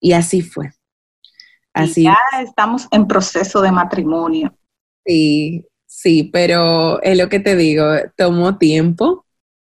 Y 0.00 0.12
así 0.12 0.42
fue. 0.42 0.72
Así. 1.74 2.04
ya 2.04 2.18
estamos 2.42 2.86
en 2.90 3.06
proceso 3.06 3.62
de 3.62 3.72
matrimonio. 3.72 4.54
Sí, 5.04 5.64
sí, 5.86 6.24
pero 6.24 7.02
es 7.02 7.16
lo 7.16 7.28
que 7.28 7.40
te 7.40 7.56
digo, 7.56 7.84
tomó 8.16 8.58
tiempo, 8.58 9.24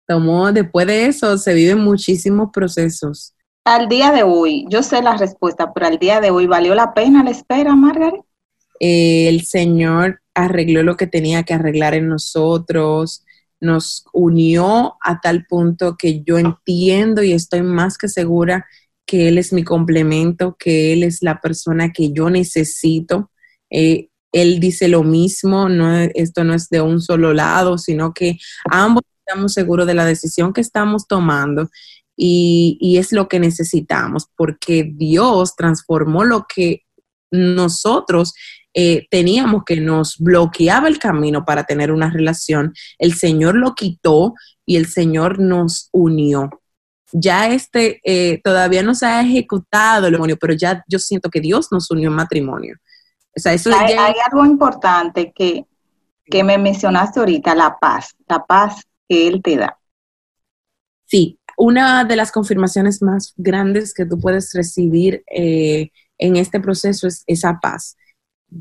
tomó, 0.06 0.52
después 0.52 0.86
de 0.86 1.06
eso 1.06 1.38
se 1.38 1.54
viven 1.54 1.80
muchísimos 1.80 2.50
procesos. 2.52 3.34
Al 3.64 3.88
día 3.88 4.10
de 4.10 4.22
hoy, 4.22 4.66
yo 4.70 4.82
sé 4.82 5.02
la 5.02 5.16
respuesta, 5.16 5.72
pero 5.72 5.86
al 5.86 5.98
día 5.98 6.20
de 6.20 6.30
hoy, 6.30 6.46
¿valió 6.46 6.74
la 6.74 6.94
pena 6.94 7.22
la 7.22 7.30
espera, 7.30 7.76
Margaret? 7.76 8.22
Eh, 8.80 9.28
el 9.28 9.44
Señor 9.44 10.22
arregló 10.34 10.82
lo 10.82 10.96
que 10.96 11.06
tenía 11.06 11.42
que 11.42 11.54
arreglar 11.54 11.94
en 11.94 12.08
nosotros, 12.08 13.24
nos 13.60 14.04
unió 14.12 14.96
a 15.02 15.20
tal 15.20 15.44
punto 15.46 15.96
que 15.98 16.22
yo 16.22 16.38
entiendo 16.38 17.22
y 17.22 17.32
estoy 17.32 17.62
más 17.62 17.98
que 17.98 18.08
segura 18.08 18.66
que 19.06 19.28
Él 19.28 19.38
es 19.38 19.52
mi 19.52 19.64
complemento, 19.64 20.56
que 20.58 20.92
Él 20.92 21.02
es 21.02 21.22
la 21.22 21.40
persona 21.40 21.92
que 21.92 22.12
yo 22.12 22.30
necesito. 22.30 23.30
Eh, 23.70 24.10
él 24.32 24.60
dice 24.60 24.88
lo 24.88 25.02
mismo, 25.02 25.68
no, 25.68 25.92
esto 26.14 26.44
no 26.44 26.54
es 26.54 26.68
de 26.68 26.80
un 26.80 27.00
solo 27.00 27.34
lado, 27.34 27.78
sino 27.78 28.12
que 28.12 28.38
ambos 28.70 29.02
estamos 29.26 29.52
seguros 29.52 29.86
de 29.86 29.94
la 29.94 30.04
decisión 30.04 30.52
que 30.52 30.60
estamos 30.60 31.06
tomando 31.06 31.68
y, 32.16 32.96
es 32.98 33.12
lo 33.12 33.28
que 33.28 33.40
necesitamos, 33.40 34.26
porque 34.36 34.90
Dios 34.92 35.56
transformó 35.56 36.24
lo 36.24 36.46
que 36.46 36.82
nosotros 37.30 38.34
eh, 38.74 39.06
teníamos 39.10 39.62
que 39.64 39.80
nos 39.80 40.18
bloqueaba 40.18 40.88
el 40.88 40.98
camino 40.98 41.44
para 41.44 41.64
tener 41.64 41.90
una 41.90 42.10
relación, 42.10 42.74
el 42.98 43.14
Señor 43.14 43.54
lo 43.56 43.74
quitó 43.74 44.34
y 44.66 44.76
el 44.76 44.86
Señor 44.86 45.38
nos 45.38 45.88
unió 45.92 46.50
ya 47.12 47.48
este 47.48 48.00
eh, 48.04 48.40
todavía 48.42 48.82
no 48.82 48.94
se 48.94 49.06
ha 49.06 49.20
ejecutado 49.22 50.06
el 50.06 50.12
matrimonio, 50.12 50.36
pero 50.40 50.54
ya 50.54 50.84
yo 50.86 50.98
siento 50.98 51.30
que 51.30 51.40
Dios 51.40 51.68
nos 51.70 51.90
unió 51.90 52.08
en 52.08 52.16
matrimonio. 52.16 52.76
O 53.36 53.40
sea, 53.40 53.52
eso 53.52 53.70
hay, 53.74 53.94
hay 53.94 54.14
algo 54.30 54.44
importante 54.44 55.32
que, 55.34 55.64
que 56.24 56.44
me 56.44 56.58
mencionaste 56.58 57.20
ahorita, 57.20 57.54
la 57.54 57.76
paz, 57.78 58.14
la 58.28 58.44
paz 58.44 58.82
que 59.08 59.28
Él 59.28 59.40
te 59.42 59.56
da. 59.56 59.78
Sí, 61.06 61.38
una 61.56 62.04
de 62.04 62.16
las 62.16 62.32
confirmaciones 62.32 63.02
más 63.02 63.34
grandes 63.36 63.92
que 63.92 64.06
tú 64.06 64.18
puedes 64.18 64.52
recibir 64.54 65.22
eh, 65.30 65.90
en 66.18 66.36
este 66.36 66.60
proceso 66.60 67.06
es 67.06 67.24
esa 67.26 67.58
paz, 67.60 67.96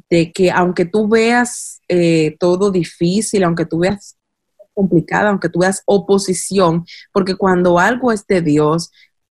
de 0.10 0.32
que 0.32 0.52
aunque 0.52 0.86
tú 0.86 1.08
veas 1.08 1.82
eh, 1.88 2.36
todo 2.40 2.72
difícil, 2.72 3.44
aunque 3.44 3.66
tú 3.66 3.80
veas 3.80 4.18
complicada, 4.74 5.30
aunque 5.30 5.50
tú 5.50 5.60
veas 5.60 5.84
oposición, 5.86 6.86
porque 7.12 7.36
cuando 7.36 7.80
algo 7.80 8.12
es 8.12 8.26
de 8.28 8.42
Dios, 8.42 8.92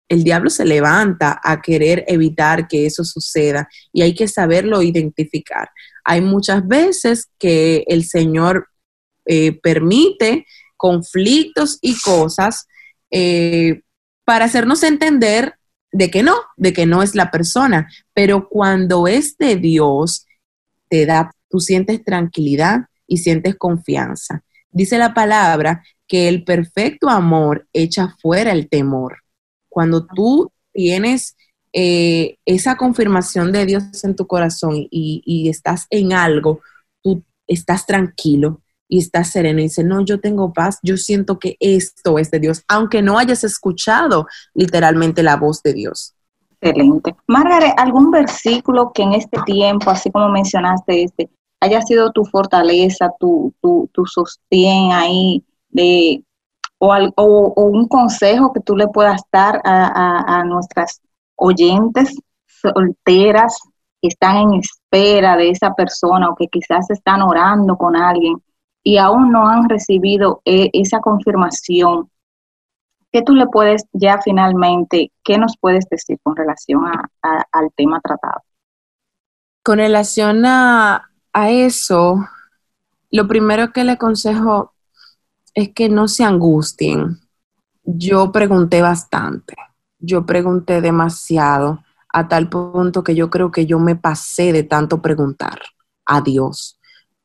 el 0.08 0.24
diablo 0.24 0.50
se 0.50 0.66
levanta 0.66 1.40
a 1.44 1.62
querer 1.62 2.06
evitar 2.08 2.68
que 2.68 2.86
eso 2.86 3.04
suceda 3.04 3.68
y 3.92 4.02
hay 4.02 4.14
que 4.14 4.28
saberlo 4.28 4.82
identificar. 4.82 5.70
Hay 6.04 6.22
muchas 6.22 6.68
veces 6.68 7.30
que 7.40 7.84
el 7.88 8.06
Señor 8.06 8.68
eh, 9.26 9.60
permite 9.62 10.46
conflictos 10.78 11.80
y 11.82 12.00
cosas 12.00 12.68
eh, 13.10 13.82
para 14.24 14.46
hacernos 14.46 14.84
entender 14.84 15.56
de 15.92 16.12
que 16.12 16.24
no, 16.24 16.36
de 16.58 16.74
que 16.74 16.86
no 16.86 17.02
es 17.02 17.16
la 17.16 17.32
persona, 17.32 17.90
pero 18.14 18.50
cuando 18.50 19.08
es 19.08 19.38
de 19.38 19.56
Dios, 19.56 20.26
te 20.90 21.06
da, 21.06 21.32
tú 21.50 21.60
sientes 21.60 22.04
tranquilidad 22.04 22.82
y 23.08 23.18
sientes 23.18 23.56
confianza. 23.56 24.44
Dice 24.76 24.98
la 24.98 25.14
palabra 25.14 25.86
que 26.06 26.28
el 26.28 26.44
perfecto 26.44 27.10
amor 27.10 27.66
echa 27.72 28.14
fuera 28.22 28.52
el 28.52 28.68
temor. 28.68 29.20
Cuando 29.70 30.06
tú 30.06 30.52
tienes 30.74 31.38
eh, 31.72 32.36
esa 32.44 32.76
confirmación 32.76 33.54
de 33.54 33.66
Dios 33.66 34.04
en 34.04 34.18
tu 34.18 34.28
corazón 34.28 34.74
y, 34.92 35.48
estás 35.50 35.88
en 35.90 36.12
algo, 36.12 36.60
tú 37.02 37.24
estás 37.48 37.86
tranquilo 37.86 38.60
y 38.90 39.00
estás 39.00 39.32
sereno 39.32 39.62
y 39.62 39.70
no, 39.86 40.04
yo 40.04 40.20
tengo 40.20 40.52
paz, 40.52 40.80
yo 40.84 40.98
siento 40.98 41.40
que 41.40 41.56
esto 41.62 42.20
es 42.20 42.30
de 42.30 42.42
Dios, 42.42 42.62
aunque 42.68 43.02
no 43.02 43.18
hayas 43.18 43.46
escuchado 43.46 44.28
literalmente 44.54 45.24
la 45.24 45.38
voz 45.38 45.64
de 45.64 45.72
Dios. 45.72 46.16
Excelente. 46.60 47.16
Margaret, 47.28 47.76
¿algún 47.78 48.12
versículo 48.12 48.92
que 48.94 49.04
en 49.04 49.14
este 49.14 49.40
tiempo, 49.46 49.90
así 49.90 50.12
como 50.12 50.28
mencionaste 50.28 51.04
este, 51.04 51.30
haya 51.66 51.82
sido 51.82 52.12
tu 52.12 52.26
fortaleza, 52.26 53.12
tu, 53.20 53.54
tu, 53.62 53.90
tu 53.94 54.06
sostén 54.06 54.92
ahí 54.92 55.44
de, 55.70 56.24
o, 56.78 56.94
o, 57.16 57.64
un 57.64 57.88
consejo 57.88 58.54
que 58.54 58.62
tú 58.62 58.76
le 58.76 58.88
puedas 58.88 59.22
dar 59.32 59.62
a, 59.64 60.40
a, 60.40 60.44
nuestras 60.44 61.02
oyentes 61.36 62.16
solteras 62.48 63.58
que 64.02 64.10
están 64.10 64.38
en 64.38 64.54
espera 64.56 65.36
de 65.36 65.50
esa 65.50 65.74
persona 65.74 66.30
o 66.30 66.36
que 66.36 66.48
quizás 66.48 66.90
están 66.90 67.22
orando 67.22 67.78
con 67.78 67.96
alguien 67.96 68.42
y 68.84 68.98
aún 68.98 69.32
no 69.32 69.48
han 69.48 69.68
recibido 69.68 70.42
eh, 70.46 70.70
esa 70.74 71.00
confirmación 71.00 72.10
¿qué 73.16 73.22
tú 73.22 73.34
le 73.34 73.48
puedes 73.48 73.86
ya 73.94 74.20
finalmente, 74.22 75.10
qué 75.24 75.38
nos 75.38 75.56
puedes 75.58 75.86
decir 75.90 76.20
con 76.22 76.36
relación 76.36 76.84
al 77.22 77.72
tema 77.74 78.02
tratado? 78.02 78.44
Con 79.64 79.78
relación 79.78 80.46
a, 80.46 81.10
a 81.36 81.52
eso, 81.52 82.26
lo 83.12 83.28
primero 83.28 83.74
que 83.74 83.84
le 83.84 83.92
aconsejo 83.92 84.74
es 85.54 85.74
que 85.74 85.90
no 85.90 86.08
se 86.08 86.24
angustien. 86.24 87.20
Yo 87.84 88.32
pregunté 88.32 88.82
bastante, 88.82 89.54
yo 90.00 90.26
pregunté 90.26 90.80
demasiado, 90.80 91.84
a 92.08 92.30
tal 92.30 92.48
punto 92.48 93.04
que 93.04 93.16
yo 93.16 93.30
creo 93.30 93.52
que 93.52 93.66
yo 93.66 93.80
me 93.80 93.98
pasé 93.98 94.54
de 94.54 94.64
tanto 94.64 95.02
preguntar 95.02 95.60
a 96.06 96.22
Dios. 96.22 96.80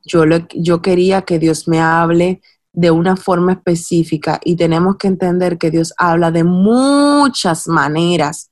Yo, 0.04 0.24
yo 0.56 0.82
quería 0.82 1.22
que 1.22 1.38
Dios 1.38 1.68
me 1.68 1.80
hable 1.80 2.42
de 2.72 2.90
una 2.90 3.14
forma 3.14 3.52
específica 3.52 4.40
y 4.44 4.56
tenemos 4.56 4.96
que 4.96 5.06
entender 5.06 5.56
que 5.56 5.70
Dios 5.70 5.94
habla 5.96 6.32
de 6.32 6.42
muchas 6.42 7.68
maneras. 7.68 8.50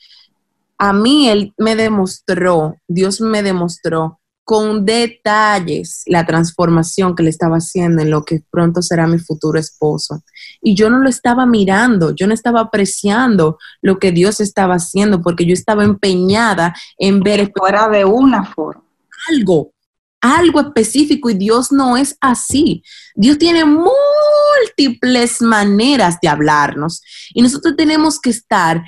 A 0.79 0.93
mí 0.93 1.29
Él 1.29 1.53
me 1.59 1.75
demostró, 1.75 2.77
Dios 2.87 3.21
me 3.21 3.43
demostró 3.43 4.18
con 4.49 4.87
detalles 4.87 6.05
la 6.07 6.25
transformación 6.25 7.15
que 7.15 7.23
le 7.23 7.29
estaba 7.29 7.57
haciendo 7.57 8.01
en 8.01 8.11
lo 8.11 8.25
que 8.25 8.41
pronto 8.51 8.81
será 8.81 9.07
mi 9.07 9.19
futuro 9.19 9.59
esposo. 9.59 10.25
Y 10.63 10.75
yo 10.75 10.89
no 10.89 11.01
lo 11.01 11.11
estaba 11.11 11.45
mirando, 11.45 12.15
yo 12.15 12.27
no 12.27 12.33
estaba 12.33 12.61
apreciando 12.61 13.59
lo 13.83 13.99
que 13.99 14.11
Dios 14.11 14.41
estaba 14.41 14.77
haciendo 14.77 15.21
porque 15.21 15.45
yo 15.45 15.53
estaba 15.53 15.85
empeñada 15.85 16.75
en 16.97 17.21
ver... 17.21 17.53
Fuera 17.55 17.91
de 17.91 18.07
una 18.07 18.43
forma. 18.43 18.85
Algo, 19.29 19.75
algo 20.23 20.61
específico 20.61 21.29
y 21.29 21.35
Dios 21.35 21.71
no 21.71 21.99
es 21.99 22.17
así. 22.19 22.83
Dios 23.15 23.37
tiene 23.37 23.67
múltiples 23.67 25.43
maneras 25.43 26.17
de 26.23 26.29
hablarnos 26.29 27.03
y 27.35 27.43
nosotros 27.43 27.77
tenemos 27.77 28.19
que 28.19 28.31
estar 28.31 28.83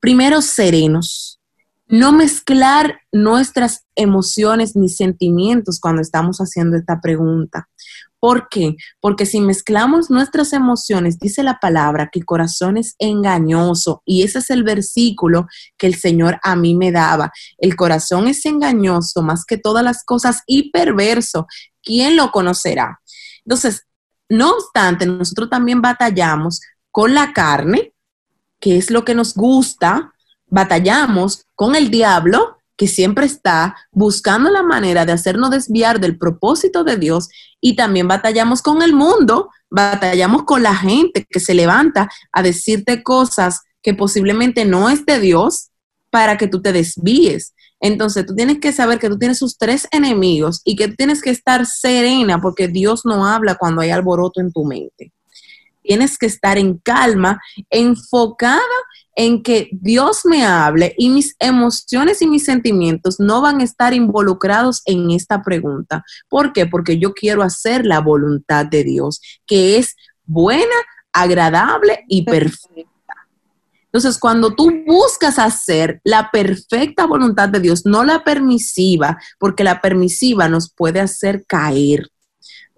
primero 0.00 0.42
serenos, 0.42 1.37
no 1.88 2.12
mezclar 2.12 3.00
nuestras 3.12 3.86
emociones 3.94 4.76
ni 4.76 4.88
sentimientos 4.88 5.80
cuando 5.80 6.02
estamos 6.02 6.38
haciendo 6.38 6.76
esta 6.76 7.00
pregunta. 7.00 7.68
¿Por 8.20 8.48
qué? 8.48 8.76
Porque 9.00 9.26
si 9.26 9.40
mezclamos 9.40 10.10
nuestras 10.10 10.52
emociones, 10.52 11.18
dice 11.18 11.42
la 11.42 11.60
palabra 11.60 12.08
que 12.12 12.18
el 12.18 12.24
corazón 12.24 12.76
es 12.76 12.94
engañoso 12.98 14.02
y 14.04 14.24
ese 14.24 14.40
es 14.40 14.50
el 14.50 14.64
versículo 14.64 15.46
que 15.76 15.86
el 15.86 15.94
Señor 15.94 16.38
a 16.42 16.56
mí 16.56 16.74
me 16.74 16.90
daba. 16.90 17.30
El 17.58 17.76
corazón 17.76 18.26
es 18.26 18.44
engañoso 18.44 19.22
más 19.22 19.44
que 19.44 19.56
todas 19.56 19.84
las 19.84 20.04
cosas 20.04 20.42
y 20.46 20.70
perverso. 20.70 21.46
¿Quién 21.82 22.16
lo 22.16 22.32
conocerá? 22.32 23.00
Entonces, 23.44 23.84
no 24.28 24.50
obstante, 24.50 25.06
nosotros 25.06 25.48
también 25.48 25.80
batallamos 25.80 26.60
con 26.90 27.14
la 27.14 27.32
carne, 27.32 27.94
que 28.58 28.76
es 28.76 28.90
lo 28.90 29.04
que 29.04 29.14
nos 29.14 29.34
gusta, 29.34 30.12
batallamos 30.48 31.47
con 31.58 31.74
el 31.74 31.90
diablo, 31.90 32.56
que 32.76 32.86
siempre 32.86 33.26
está 33.26 33.74
buscando 33.90 34.48
la 34.48 34.62
manera 34.62 35.04
de 35.04 35.10
hacernos 35.10 35.50
desviar 35.50 35.98
del 35.98 36.16
propósito 36.16 36.84
de 36.84 36.96
Dios 36.96 37.28
y 37.60 37.74
también 37.74 38.06
batallamos 38.06 38.62
con 38.62 38.80
el 38.80 38.92
mundo, 38.92 39.50
batallamos 39.68 40.44
con 40.44 40.62
la 40.62 40.76
gente 40.76 41.26
que 41.28 41.40
se 41.40 41.54
levanta 41.54 42.08
a 42.30 42.44
decirte 42.44 43.02
cosas 43.02 43.62
que 43.82 43.92
posiblemente 43.92 44.64
no 44.64 44.88
es 44.88 45.04
de 45.04 45.18
Dios 45.18 45.70
para 46.10 46.38
que 46.38 46.46
tú 46.46 46.62
te 46.62 46.72
desvíes. 46.72 47.54
Entonces 47.80 48.24
tú 48.24 48.36
tienes 48.36 48.60
que 48.60 48.70
saber 48.70 49.00
que 49.00 49.08
tú 49.08 49.18
tienes 49.18 49.38
sus 49.38 49.58
tres 49.58 49.88
enemigos 49.90 50.60
y 50.64 50.76
que 50.76 50.86
tienes 50.86 51.22
que 51.22 51.30
estar 51.30 51.66
serena 51.66 52.40
porque 52.40 52.68
Dios 52.68 53.04
no 53.04 53.26
habla 53.26 53.56
cuando 53.56 53.80
hay 53.80 53.90
alboroto 53.90 54.40
en 54.40 54.52
tu 54.52 54.64
mente. 54.64 55.12
Tienes 55.82 56.18
que 56.18 56.26
estar 56.26 56.56
en 56.56 56.78
calma, 56.78 57.40
enfocada 57.68 58.62
en 59.18 59.42
que 59.42 59.68
Dios 59.72 60.20
me 60.24 60.46
hable 60.46 60.94
y 60.96 61.08
mis 61.08 61.34
emociones 61.40 62.22
y 62.22 62.28
mis 62.28 62.44
sentimientos 62.44 63.18
no 63.18 63.42
van 63.42 63.60
a 63.60 63.64
estar 63.64 63.92
involucrados 63.92 64.80
en 64.84 65.10
esta 65.10 65.42
pregunta. 65.42 66.04
¿Por 66.28 66.52
qué? 66.52 66.66
Porque 66.66 67.00
yo 67.00 67.12
quiero 67.14 67.42
hacer 67.42 67.84
la 67.84 67.98
voluntad 67.98 68.64
de 68.64 68.84
Dios, 68.84 69.20
que 69.44 69.76
es 69.76 69.96
buena, 70.24 70.72
agradable 71.12 72.04
y 72.06 72.22
perfecta. 72.22 72.86
Entonces, 73.86 74.18
cuando 74.20 74.54
tú 74.54 74.84
buscas 74.86 75.40
hacer 75.40 76.00
la 76.04 76.30
perfecta 76.30 77.04
voluntad 77.04 77.48
de 77.48 77.58
Dios, 77.58 77.84
no 77.84 78.04
la 78.04 78.22
permisiva, 78.22 79.18
porque 79.40 79.64
la 79.64 79.80
permisiva 79.80 80.48
nos 80.48 80.72
puede 80.72 81.00
hacer 81.00 81.44
caer. 81.44 82.08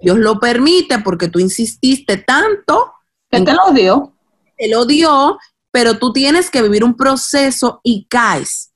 Dios 0.01 0.17
lo 0.17 0.41
permite 0.41 1.01
porque 1.01 1.29
tú 1.29 1.39
insististe 1.39 2.17
tanto. 2.17 2.95
Que 3.31 3.43
te 3.43 3.53
lo 3.53 3.73
dio. 3.75 4.15
Te 4.57 4.69
lo 4.69 4.87
dio 4.87 5.39
pero 5.71 5.99
tú 5.99 6.13
tienes 6.13 6.51
que 6.51 6.63
vivir 6.63 6.85
un 6.85 6.97
proceso 6.97 7.81
y 7.83 8.07
caes. 8.09 8.73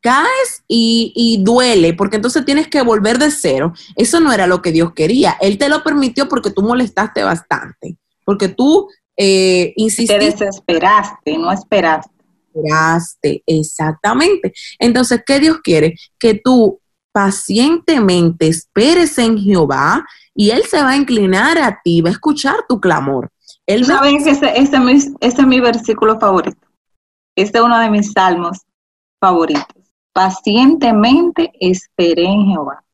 Caes 0.00 0.62
y, 0.68 1.38
duele, 1.42 1.94
porque 1.94 2.16
entonces 2.16 2.44
tienes 2.44 2.68
que 2.68 2.82
volver 2.82 3.18
de 3.18 3.30
cero. 3.30 3.72
Eso 3.96 4.20
no 4.20 4.32
era 4.32 4.46
lo 4.46 4.62
que 4.62 4.72
Dios 4.72 4.92
quería. 4.94 5.36
Él 5.40 5.58
te 5.58 5.68
lo 5.68 5.82
permitió 5.82 6.28
porque 6.28 6.50
tú 6.50 6.62
molestaste 6.62 7.24
bastante, 7.24 7.96
porque 8.24 8.48
tú 8.48 8.88
eh, 9.16 9.72
insististe. 9.76 10.18
Te 10.18 10.44
desesperaste, 10.44 11.38
no 11.38 11.50
esperaste. 11.50 12.10
Esperaste, 12.54 13.42
exactamente. 13.46 14.52
Entonces, 14.78 15.22
¿qué 15.26 15.40
Dios 15.40 15.58
quiere? 15.62 15.94
Que 16.18 16.34
tú 16.34 16.80
pacientemente 17.12 18.46
esperes 18.46 19.18
en 19.18 19.38
Jehová 19.38 20.06
y 20.34 20.50
Él 20.50 20.62
se 20.64 20.82
va 20.82 20.90
a 20.90 20.96
inclinar 20.96 21.58
a 21.58 21.80
ti, 21.82 22.02
va 22.02 22.10
a 22.10 22.12
escuchar 22.12 22.56
tu 22.68 22.78
clamor. 22.78 23.30
Él 23.66 23.84
Saben 23.84 24.22
que 24.22 24.30
ese, 24.30 24.52
ese, 24.56 24.76
es 25.20 25.46
mi 25.46 25.60
versículo 25.60 26.18
favorito. 26.20 26.66
Este 27.34 27.58
es 27.58 27.64
uno 27.64 27.78
de 27.78 27.90
mis 27.90 28.12
salmos 28.12 28.58
favoritos. 29.20 29.92
Pacientemente 30.12 31.52
esperé 31.60 32.24
en 32.24 32.46
Jehová. 32.46 32.84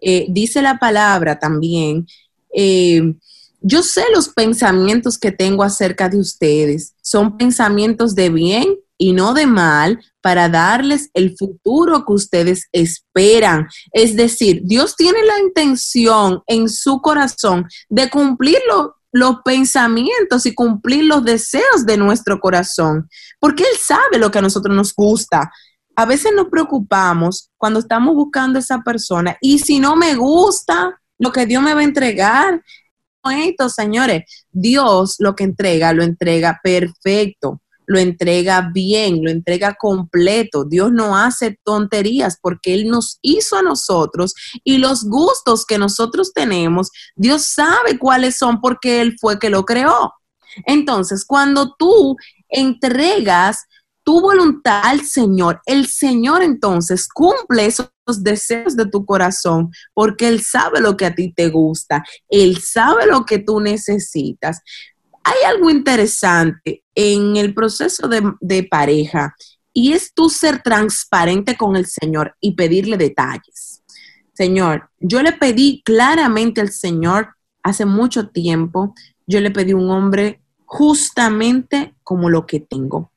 Eh, 0.00 0.26
dice 0.28 0.62
la 0.62 0.78
palabra 0.78 1.38
también, 1.38 2.06
eh, 2.54 3.14
yo 3.60 3.82
sé 3.82 4.04
los 4.12 4.30
pensamientos 4.30 5.18
que 5.18 5.30
tengo 5.30 5.62
acerca 5.62 6.08
de 6.08 6.18
ustedes. 6.18 6.94
Son 7.02 7.36
pensamientos 7.36 8.14
de 8.14 8.30
bien 8.30 8.76
y 8.96 9.12
no 9.12 9.32
de 9.32 9.46
mal 9.46 10.00
para 10.20 10.48
darles 10.48 11.10
el 11.14 11.36
futuro 11.36 12.04
que 12.04 12.12
ustedes 12.12 12.68
esperan. 12.72 13.68
Es 13.92 14.16
decir, 14.16 14.62
Dios 14.64 14.96
tiene 14.96 15.22
la 15.22 15.38
intención 15.40 16.42
en 16.46 16.68
su 16.68 17.00
corazón 17.00 17.66
de 17.88 18.10
cumplirlo 18.10 18.96
los 19.12 19.36
pensamientos 19.44 20.46
y 20.46 20.54
cumplir 20.54 21.04
los 21.04 21.24
deseos 21.24 21.84
de 21.86 21.96
nuestro 21.96 22.40
corazón, 22.40 23.08
porque 23.38 23.64
Él 23.64 23.76
sabe 23.78 24.18
lo 24.18 24.30
que 24.30 24.38
a 24.38 24.42
nosotros 24.42 24.74
nos 24.74 24.94
gusta. 24.94 25.50
A 25.96 26.06
veces 26.06 26.32
nos 26.34 26.48
preocupamos 26.48 27.50
cuando 27.56 27.80
estamos 27.80 28.14
buscando 28.14 28.58
a 28.58 28.60
esa 28.60 28.80
persona 28.80 29.36
y 29.40 29.58
si 29.58 29.80
no 29.80 29.96
me 29.96 30.14
gusta 30.14 31.00
lo 31.18 31.32
que 31.32 31.46
Dios 31.46 31.62
me 31.62 31.74
va 31.74 31.80
a 31.80 31.84
entregar, 31.84 32.62
esto, 33.24 33.68
señores, 33.68 34.22
Dios 34.50 35.16
lo 35.18 35.34
que 35.34 35.44
entrega, 35.44 35.92
lo 35.92 36.02
entrega 36.02 36.58
perfecto 36.62 37.60
lo 37.90 37.98
entrega 37.98 38.70
bien, 38.72 39.24
lo 39.24 39.32
entrega 39.32 39.74
completo. 39.74 40.64
Dios 40.64 40.92
no 40.92 41.16
hace 41.16 41.58
tonterías 41.64 42.38
porque 42.40 42.72
Él 42.72 42.86
nos 42.86 43.18
hizo 43.20 43.56
a 43.56 43.62
nosotros 43.62 44.32
y 44.62 44.78
los 44.78 45.02
gustos 45.02 45.66
que 45.66 45.76
nosotros 45.76 46.32
tenemos, 46.32 46.92
Dios 47.16 47.46
sabe 47.46 47.98
cuáles 47.98 48.38
son 48.38 48.60
porque 48.60 49.00
Él 49.00 49.16
fue 49.20 49.40
que 49.40 49.50
lo 49.50 49.64
creó. 49.64 50.12
Entonces, 50.66 51.24
cuando 51.24 51.74
tú 51.76 52.16
entregas 52.48 53.64
tu 54.04 54.20
voluntad 54.20 54.82
al 54.84 55.00
Señor, 55.00 55.60
el 55.66 55.88
Señor 55.88 56.44
entonces 56.44 57.08
cumple 57.12 57.66
esos 57.66 57.90
deseos 58.22 58.76
de 58.76 58.86
tu 58.86 59.04
corazón 59.04 59.72
porque 59.94 60.28
Él 60.28 60.42
sabe 60.42 60.80
lo 60.80 60.96
que 60.96 61.06
a 61.06 61.14
ti 61.16 61.32
te 61.34 61.48
gusta, 61.48 62.04
Él 62.28 62.60
sabe 62.62 63.06
lo 63.06 63.24
que 63.24 63.40
tú 63.40 63.58
necesitas 63.58 64.60
hay 65.24 65.44
algo 65.46 65.70
interesante 65.70 66.82
en 66.94 67.36
el 67.36 67.54
proceso 67.54 68.08
de, 68.08 68.62
pareja 68.64 69.34
y 69.72 69.92
es 69.92 70.12
tú 70.12 70.28
ser 70.28 70.62
transparente 70.62 71.56
con 71.56 71.76
el 71.76 71.86
Señor 71.86 72.36
y 72.40 72.54
pedirle 72.54 72.96
detalles. 72.96 73.82
Señor, 74.32 74.90
yo 74.98 75.22
le 75.22 75.32
pedí 75.32 75.82
claramente 75.84 76.60
al 76.60 76.70
Señor 76.70 77.34
hace 77.62 77.84
mucho 77.84 78.28
tiempo, 78.28 78.94
yo 79.26 79.40
le 79.40 79.50
pedí 79.50 79.74
un 79.74 79.90
hombre 79.90 80.40
justamente 80.64 81.94
como 82.02 82.30
lo 82.30 82.46
que 82.46 82.60
tengo. 82.60 83.10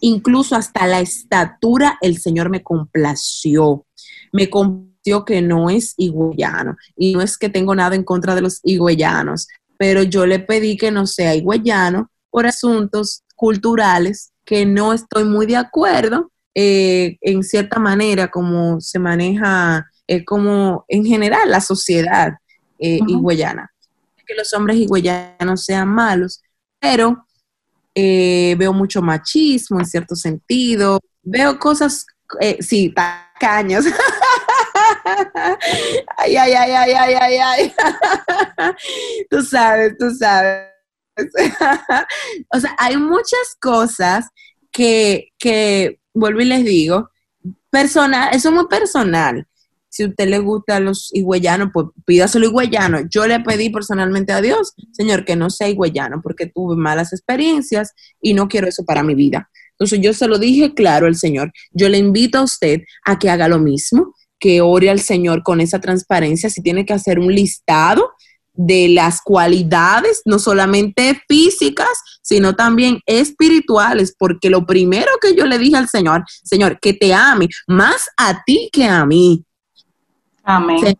incluso 0.00 0.54
hasta 0.54 0.86
la 0.86 1.00
estatura, 1.00 1.96
el 2.02 2.18
Señor 2.18 2.50
me 2.50 2.62
complació. 2.62 3.86
Me 4.32 4.50
complació 4.50 5.24
que 5.24 5.40
no 5.40 5.70
es 5.70 5.94
higüeyano. 5.96 6.76
Y 6.94 7.14
no 7.14 7.22
es 7.22 7.38
que 7.38 7.48
tengo 7.48 7.74
nada 7.74 7.94
en 7.94 8.04
contra 8.04 8.34
de 8.34 8.42
los 8.42 8.60
higüeyanos, 8.62 9.48
pero 9.78 10.02
yo 10.02 10.26
le 10.26 10.38
pedí 10.38 10.76
que 10.76 10.90
no 10.90 11.06
sea 11.06 11.34
higüeyano 11.34 12.10
por 12.30 12.46
asuntos 12.46 13.22
culturales 13.36 14.32
que 14.44 14.66
no 14.66 14.92
estoy 14.92 15.24
muy 15.24 15.46
de 15.46 15.56
acuerdo 15.56 16.30
eh, 16.54 17.16
en 17.20 17.42
cierta 17.42 17.78
manera 17.78 18.28
como 18.28 18.80
se 18.80 18.98
maneja, 18.98 19.90
eh, 20.06 20.24
como 20.24 20.84
en 20.88 21.04
general 21.04 21.50
la 21.50 21.60
sociedad 21.60 22.34
eh, 22.78 23.00
higüeyana. 23.06 23.70
Que 24.26 24.34
los 24.34 24.52
hombres 24.54 24.76
higüeyanos 24.78 25.64
sean 25.64 25.88
malos, 25.88 26.42
pero 26.80 27.26
eh, 27.94 28.56
veo 28.58 28.72
mucho 28.72 29.00
machismo 29.02 29.78
en 29.78 29.86
cierto 29.86 30.16
sentido, 30.16 30.98
veo 31.22 31.58
cosas, 31.58 32.06
eh, 32.40 32.58
sí, 32.60 32.92
tacaños. 32.94 33.84
ay, 36.16 36.36
ay, 36.36 36.52
ay, 36.52 36.70
ay, 36.72 36.92
ay, 36.92 37.14
ay, 37.14 37.36
ay. 37.38 37.72
tú 39.30 39.42
sabes, 39.42 39.96
tú 39.98 40.10
sabes. 40.10 40.68
o 42.52 42.60
sea, 42.60 42.74
hay 42.78 42.96
muchas 42.96 43.56
cosas 43.60 44.26
que, 44.72 45.28
que, 45.38 46.00
vuelvo 46.12 46.40
y 46.40 46.46
les 46.46 46.64
digo, 46.64 47.10
personal, 47.70 48.34
eso 48.34 48.48
es 48.48 48.54
muy 48.54 48.66
personal 48.66 49.46
si 49.94 50.02
a 50.02 50.08
usted 50.08 50.26
le 50.28 50.40
gusta 50.40 50.80
los 50.80 51.10
higüeyanos, 51.12 51.70
pues 51.72 51.86
pídaselo 52.04 52.46
higüeyano. 52.46 53.08
Yo 53.08 53.28
le 53.28 53.38
pedí 53.38 53.70
personalmente 53.70 54.32
a 54.32 54.40
Dios, 54.40 54.74
Señor, 54.90 55.24
que 55.24 55.36
no 55.36 55.50
sea 55.50 55.68
higüeyano, 55.68 56.20
porque 56.20 56.46
tuve 56.46 56.74
malas 56.74 57.12
experiencias 57.12 57.92
y 58.20 58.34
no 58.34 58.48
quiero 58.48 58.66
eso 58.66 58.84
para 58.84 59.04
mi 59.04 59.14
vida. 59.14 59.48
Entonces 59.70 60.00
yo 60.00 60.12
se 60.12 60.26
lo 60.26 60.38
dije 60.38 60.74
claro 60.74 61.06
al 61.06 61.14
Señor. 61.14 61.52
Yo 61.70 61.88
le 61.88 61.98
invito 61.98 62.38
a 62.38 62.42
usted 62.42 62.80
a 63.04 63.20
que 63.20 63.30
haga 63.30 63.46
lo 63.46 63.60
mismo, 63.60 64.12
que 64.44 64.60
ore 64.60 64.90
al 64.90 65.00
Señor 65.00 65.42
con 65.42 65.62
esa 65.62 65.80
transparencia. 65.80 66.50
Si 66.50 66.60
tiene 66.60 66.84
que 66.84 66.92
hacer 66.92 67.18
un 67.18 67.34
listado 67.34 68.10
de 68.52 68.90
las 68.90 69.22
cualidades, 69.22 70.20
no 70.26 70.38
solamente 70.38 71.18
físicas, 71.26 71.88
sino 72.20 72.54
también 72.54 73.00
espirituales, 73.06 74.14
porque 74.18 74.50
lo 74.50 74.66
primero 74.66 75.10
que 75.22 75.34
yo 75.34 75.46
le 75.46 75.56
dije 75.56 75.76
al 75.76 75.88
Señor, 75.88 76.24
Señor, 76.42 76.78
que 76.78 76.92
te 76.92 77.14
ame 77.14 77.48
más 77.66 78.04
a 78.18 78.44
ti 78.44 78.68
que 78.70 78.84
a 78.84 79.06
mí. 79.06 79.42
Amén. 80.42 80.94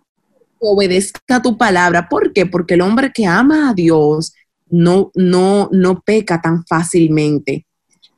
obedezca 0.59 1.43
tu 1.43 1.59
palabra. 1.59 2.09
¿Por 2.09 2.33
qué? 2.33 2.47
Porque 2.47 2.75
el 2.75 2.81
hombre 2.81 3.13
que 3.13 3.27
ama 3.27 3.69
a 3.69 3.75
Dios 3.75 4.33
no, 4.71 5.11
no, 5.15 5.69
no 5.71 6.01
peca 6.01 6.41
tan 6.41 6.65
fácilmente, 6.65 7.67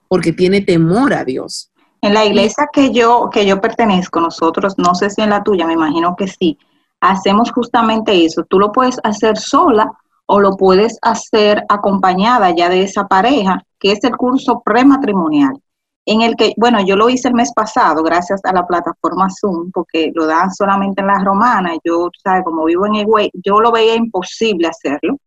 porque 0.07 0.33
tiene 0.33 0.61
temor 0.61 1.13
a 1.15 1.25
Dios. 1.25 1.73
En 2.03 2.15
la 2.15 2.25
iglesia 2.25 2.69
que 2.73 2.93
yo, 2.93 3.31
que 3.31 3.47
yo 3.47 3.61
pertenezco, 3.61 4.21
nosotros, 4.21 4.75
no 4.79 4.95
sé 4.95 5.11
si 5.11 5.23
en 5.23 5.31
la 5.31 5.43
tuya, 5.43 5.67
me 5.67 5.73
imagino 5.73 6.15
que 6.17 6.29
sí, 6.29 6.59
hacemos 7.01 7.51
justamente 7.53 8.25
eso. 8.25 8.45
Tú 8.45 8.59
lo 8.59 8.73
puedes 8.73 8.99
hacer 9.03 9.39
sola 9.39 9.91
o 10.27 10.41
lo 10.41 10.57
puedes 10.57 10.99
hacer 11.03 11.65
acompañada 11.69 12.51
ya 12.55 12.69
de 12.69 12.83
esa 12.83 13.07
pareja, 13.07 13.63
que 13.79 13.93
es 13.93 14.05
el 14.05 14.17
curso 14.17 14.63
prematrimonial 14.65 15.61
en 16.07 16.23
el 16.23 16.37
que, 16.37 16.55
bueno, 16.57 16.79
yo 16.87 16.97
lo 16.97 17.09
hice 17.09 17.29
el 17.29 17.35
mes 17.35 17.53
pasado 17.53 18.03
gracias 18.03 18.41
a 18.45 18.53
la 18.53 18.65
plataforma 18.65 19.29
Zoom, 19.29 19.73
porque 19.73 20.13
lo 20.15 20.27
dan 20.27 20.55
solamente 20.55 21.01
en 21.01 21.09
las 21.09 21.23
romanas, 21.25 21.79
yo, 21.85 22.09
¿sabes? 22.23 22.45
Como 22.45 22.65
vivo 22.65 22.87
en 22.87 22.95
Higüey, 22.95 23.31
yo 23.35 23.61
lo 23.61 23.73
veía 23.73 23.97
imposible 23.97 24.69
hacerlo, 24.69 25.19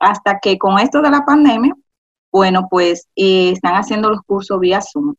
hasta 0.00 0.40
que 0.40 0.58
con 0.58 0.80
esto 0.80 1.00
de 1.00 1.10
la 1.10 1.24
pandemia, 1.24 1.74
bueno, 2.32 2.66
pues 2.68 3.08
eh, 3.14 3.52
están 3.52 3.74
haciendo 3.74 4.10
los 4.10 4.20
cursos 4.22 4.58
vía 4.58 4.80
Zoom. 4.80 5.14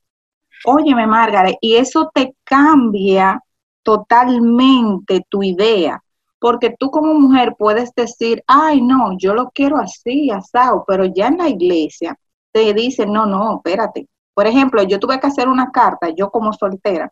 Óyeme, 0.65 1.08
Margaret, 1.08 1.58
y 1.62 1.76
eso 1.76 2.12
te 2.13 2.36
cambia 2.43 3.41
totalmente 3.84 5.26
tu 5.30 5.41
idea, 5.41 6.04
porque 6.39 6.76
tú 6.78 6.91
como 6.91 7.13
mujer 7.15 7.56
puedes 7.58 7.91
decir, 7.95 8.43
ay, 8.47 8.82
no, 8.82 9.17
yo 9.17 9.34
lo 9.34 9.50
quiero 9.50 9.78
así, 9.78 10.30
asado, 10.30 10.84
pero 10.88 11.06
ya 11.06 11.28
en 11.28 11.38
la 11.38 11.50
iglesia 11.50 12.15
te 12.52 12.74
dicen, 12.74 13.12
no, 13.12 13.26
no, 13.26 13.56
espérate, 13.56 14.08
por 14.34 14.45
ejemplo, 14.45 14.84
yo 14.84 15.00
tuve 15.00 15.19
que 15.19 15.28
hacer 15.28 15.47
una 15.47 15.71
carta, 15.71 16.10
yo 16.15 16.30
como 16.30 16.54
soltera, 16.54 17.12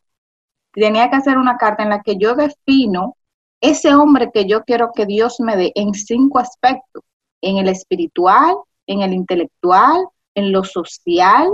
tenía 0.71 1.09
que 1.09 1.15
hacer 1.15 1.37
una 1.37 1.57
carta 1.57 1.83
en 1.83 1.89
la 1.89 2.01
que 2.01 2.17
yo 2.17 2.35
defino 2.35 3.15
ese 3.61 3.93
hombre 3.93 4.31
que 4.31 4.45
yo 4.45 4.63
quiero 4.63 4.91
que 4.93 5.05
Dios 5.05 5.39
me 5.39 5.57
dé 5.57 5.71
en 5.75 5.93
cinco 5.93 6.39
aspectos, 6.39 7.03
en 7.41 7.57
el 7.57 7.67
espiritual, 7.67 8.55
en 8.87 9.01
el 9.01 9.13
intelectual, 9.13 10.07
en 10.35 10.51
lo 10.51 10.63
social, 10.63 11.49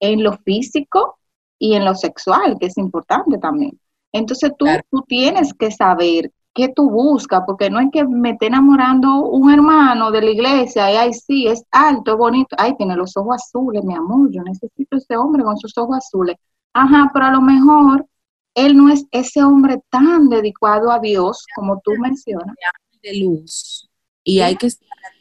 en 0.00 0.22
lo 0.22 0.38
físico 0.38 1.18
y 1.58 1.74
en 1.74 1.84
lo 1.84 1.94
sexual, 1.94 2.56
que 2.58 2.66
es 2.66 2.76
importante 2.78 3.38
también. 3.38 3.78
Entonces 4.12 4.52
tú, 4.58 4.66
tú 4.90 5.02
tienes 5.08 5.52
que 5.54 5.70
saber 5.70 6.30
qué 6.54 6.68
tú 6.68 6.88
buscas, 6.88 7.42
porque 7.46 7.68
no 7.68 7.80
es 7.80 7.88
que 7.92 8.04
me 8.04 8.30
esté 8.30 8.46
enamorando 8.46 9.24
un 9.24 9.52
hermano 9.52 10.10
de 10.12 10.22
la 10.22 10.30
iglesia, 10.30 10.92
y 10.92 10.96
ay, 10.96 11.12
sí, 11.12 11.48
es 11.48 11.64
alto, 11.72 12.12
es 12.12 12.18
bonito, 12.18 12.54
ay, 12.56 12.76
tiene 12.76 12.94
los 12.94 13.16
ojos 13.16 13.42
azules, 13.42 13.82
mi 13.82 13.94
amor, 13.94 14.30
yo 14.30 14.42
necesito 14.42 14.96
ese 14.96 15.16
hombre 15.16 15.42
con 15.42 15.58
sus 15.58 15.76
ojos 15.76 15.96
azules. 15.96 16.36
Ajá, 16.72 17.10
pero 17.12 17.26
a 17.26 17.30
lo 17.32 17.40
mejor 17.40 18.06
él 18.54 18.76
no 18.76 18.88
es 18.88 19.04
ese 19.10 19.42
hombre 19.42 19.82
tan 19.90 20.28
dedicado 20.28 20.90
a 20.90 21.00
Dios 21.00 21.44
como 21.56 21.80
tú 21.82 21.92
mencionas. 21.98 22.54
De 23.02 23.18
luz. 23.18 23.88
Y 24.22 24.40
hay 24.40 24.56
que 24.56 24.68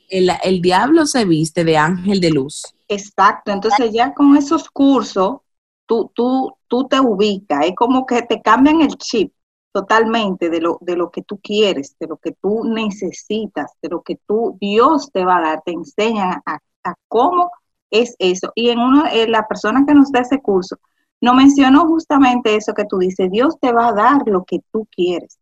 el, 0.10 0.32
el 0.44 0.62
diablo 0.62 1.08
se 1.08 1.26
viste 1.26 1.64
de 1.64 1.78
ángel 1.78 2.20
de 2.20 2.30
luz. 2.30 2.64
Exacto, 2.88 3.52
entonces 3.52 3.92
ya 3.92 4.14
con 4.14 4.38
esos 4.38 4.70
cursos, 4.70 5.38
tú, 5.86 6.12
tú, 6.14 6.54
tú 6.68 6.88
te 6.88 7.00
ubicas, 7.00 7.66
es 7.66 7.76
como 7.76 8.06
que 8.06 8.22
te 8.24 8.42
cambian 8.42 8.82
el 8.82 8.96
chip 8.98 9.34
totalmente 9.74 10.50
de 10.50 10.62
lo, 10.62 10.78
de 10.82 10.96
lo 10.96 11.10
que 11.10 11.24
tú 11.24 11.40
quieres, 11.42 11.96
de 12.00 12.08
lo 12.08 12.18
que 12.18 12.32
tú 12.32 12.64
necesitas, 12.64 13.72
de 13.82 13.90
lo 13.90 14.02
que 14.02 14.18
tú, 14.28 14.56
Dios 14.62 15.10
te 15.12 15.26
va 15.26 15.38
a 15.38 15.42
dar, 15.42 15.62
te 15.66 15.72
enseñan 15.72 16.42
a, 16.46 16.60
cómo 17.08 17.52
es 17.90 18.16
eso. 18.20 18.52
Y 18.56 18.70
en 18.70 18.80
uno, 18.80 19.06
eh, 19.08 19.28
la 19.28 19.48
persona 19.48 19.84
que 19.86 19.94
nos 19.94 20.12
da 20.12 20.20
ese 20.20 20.42
curso, 20.42 20.78
nos 21.22 21.36
mencionó 21.36 21.88
justamente 21.88 22.56
eso 22.56 22.74
que 22.74 22.86
tú 22.86 22.98
dices, 22.98 23.32
Dios 23.32 23.58
te 23.60 23.72
va 23.72 23.88
a 23.88 23.94
dar 23.94 24.22
lo 24.26 24.44
que 24.44 24.60
tú 24.72 24.88
quieres. 24.92 25.40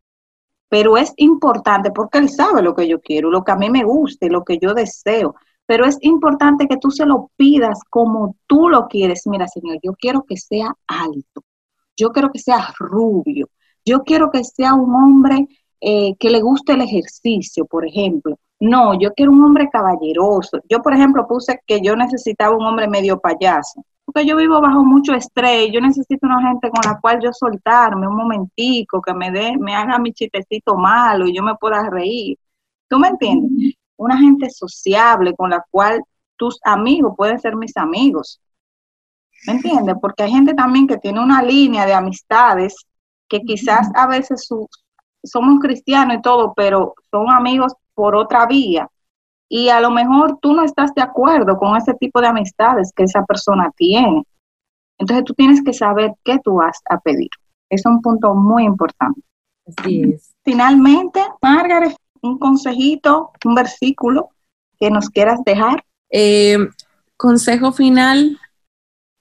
Pero 0.69 0.95
es 0.95 1.13
importante 1.17 1.91
porque 1.91 2.19
Él 2.19 2.29
sabe 2.29 2.61
lo 2.61 2.73
que 2.75 2.87
yo 2.87 3.01
quiero, 3.01 3.29
lo 3.29 3.43
que 3.43 3.51
a 3.51 3.57
mí 3.57 3.69
me 3.69 3.83
guste, 3.83 4.29
lo 4.29 4.45
que 4.45 4.57
yo 4.59 4.73
deseo. 4.73 5.35
Pero 5.71 5.85
es 5.85 5.97
importante 6.01 6.67
que 6.67 6.75
tú 6.75 6.91
se 6.91 7.05
lo 7.05 7.31
pidas 7.37 7.79
como 7.89 8.35
tú 8.45 8.67
lo 8.67 8.89
quieres. 8.89 9.25
Mira, 9.25 9.47
Señor, 9.47 9.77
yo 9.81 9.93
quiero 9.93 10.25
que 10.27 10.35
sea 10.35 10.75
alto, 10.85 11.45
yo 11.95 12.11
quiero 12.11 12.29
que 12.29 12.39
sea 12.39 12.73
rubio, 12.77 13.47
yo 13.85 14.03
quiero 14.03 14.31
que 14.31 14.43
sea 14.43 14.73
un 14.73 14.93
hombre 14.93 15.47
eh, 15.79 16.13
que 16.19 16.29
le 16.29 16.41
guste 16.41 16.73
el 16.73 16.81
ejercicio, 16.81 17.63
por 17.65 17.87
ejemplo. 17.87 18.37
No, 18.59 18.99
yo 18.99 19.13
quiero 19.13 19.31
un 19.31 19.41
hombre 19.45 19.69
caballeroso. 19.71 20.59
Yo, 20.69 20.81
por 20.81 20.93
ejemplo, 20.93 21.25
puse 21.25 21.61
que 21.65 21.79
yo 21.79 21.95
necesitaba 21.95 22.53
un 22.53 22.65
hombre 22.65 22.89
medio 22.89 23.21
payaso, 23.21 23.81
porque 24.03 24.25
yo 24.25 24.35
vivo 24.35 24.59
bajo 24.59 24.83
mucho 24.83 25.13
estrés, 25.13 25.69
yo 25.71 25.79
necesito 25.79 26.27
una 26.27 26.49
gente 26.49 26.69
con 26.69 26.81
la 26.83 26.99
cual 26.99 27.21
yo 27.23 27.31
soltarme 27.31 28.09
un 28.09 28.17
momentico, 28.17 29.01
que 29.01 29.13
me 29.13 29.31
dé, 29.31 29.55
me 29.57 29.73
haga 29.73 29.97
mi 29.99 30.11
chistecito 30.11 30.75
malo 30.75 31.27
y 31.27 31.33
yo 31.33 31.41
me 31.43 31.55
pueda 31.55 31.89
reír. 31.89 32.37
¿Tú 32.89 32.99
me 32.99 33.07
entiendes? 33.07 33.77
Una 34.01 34.17
gente 34.17 34.49
sociable 34.49 35.35
con 35.35 35.51
la 35.51 35.63
cual 35.69 36.03
tus 36.35 36.59
amigos 36.63 37.13
pueden 37.15 37.39
ser 37.39 37.55
mis 37.55 37.77
amigos. 37.77 38.41
¿Me 39.45 39.53
entiendes? 39.53 39.95
Porque 40.01 40.23
hay 40.23 40.31
gente 40.31 40.55
también 40.55 40.87
que 40.87 40.97
tiene 40.97 41.21
una 41.21 41.43
línea 41.43 41.85
de 41.85 41.93
amistades 41.93 42.75
que 43.29 43.41
quizás 43.41 43.91
a 43.93 44.07
veces 44.07 44.49
somos 45.23 45.59
cristianos 45.59 46.17
y 46.17 46.21
todo, 46.23 46.51
pero 46.55 46.95
son 47.11 47.29
amigos 47.29 47.73
por 47.93 48.15
otra 48.15 48.47
vía. 48.47 48.87
Y 49.47 49.69
a 49.69 49.79
lo 49.79 49.91
mejor 49.91 50.39
tú 50.41 50.53
no 50.53 50.63
estás 50.63 50.95
de 50.95 51.03
acuerdo 51.03 51.59
con 51.59 51.77
ese 51.77 51.93
tipo 51.93 52.21
de 52.21 52.27
amistades 52.27 52.91
que 52.95 53.03
esa 53.03 53.23
persona 53.23 53.69
tiene. 53.75 54.23
Entonces 54.97 55.25
tú 55.25 55.35
tienes 55.35 55.63
que 55.63 55.73
saber 55.73 56.15
qué 56.23 56.39
tú 56.43 56.55
vas 56.55 56.79
a 56.89 56.97
pedir. 56.97 57.29
Es 57.69 57.85
un 57.85 58.01
punto 58.01 58.33
muy 58.33 58.63
importante. 58.63 59.21
Así 59.67 60.01
es. 60.01 60.33
Finalmente, 60.43 61.21
Margaret, 61.39 61.95
un 62.21 62.37
consejito, 62.37 63.31
un 63.45 63.55
versículo 63.55 64.29
que 64.79 64.89
nos 64.89 65.09
quieras 65.09 65.39
dejar. 65.45 65.83
Eh, 66.09 66.57
consejo 67.17 67.71
final, 67.71 68.39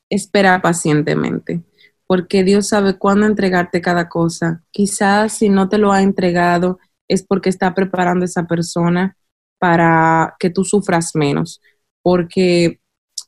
espera 0.09 0.61
pacientemente 0.61 1.62
porque 2.11 2.42
Dios 2.42 2.66
sabe 2.66 2.98
cuándo 2.98 3.24
entregarte 3.24 3.80
cada 3.80 4.09
cosa. 4.09 4.64
Quizás 4.72 5.32
si 5.32 5.48
no 5.48 5.68
te 5.68 5.78
lo 5.78 5.92
ha 5.92 6.03
entregado 6.03 6.80
es 7.07 7.22
porque 7.22 7.51
está 7.51 7.72
preparando 7.72 8.24
a 8.24 8.26
esa 8.26 8.48
persona 8.48 9.16
para 9.61 10.34
que 10.40 10.51
tú 10.51 10.64
sufras 10.64 11.14
menos, 11.14 11.61
porque 12.03 12.80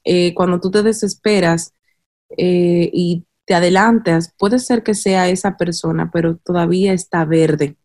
eh, 0.03 0.35
cuando 0.35 0.59
tú 0.59 0.73
te 0.73 0.83
desesperas 0.83 1.75
eh, 2.37 2.91
y 2.93 3.25
te 3.45 3.55
adelantas, 3.55 4.35
puede 4.37 4.59
ser 4.59 4.83
que 4.83 4.95
sea 4.95 5.29
esa 5.29 5.57
persona, 5.57 6.11
pero 6.13 6.39
todavía 6.39 6.93
está 6.93 7.25
verde 7.25 7.77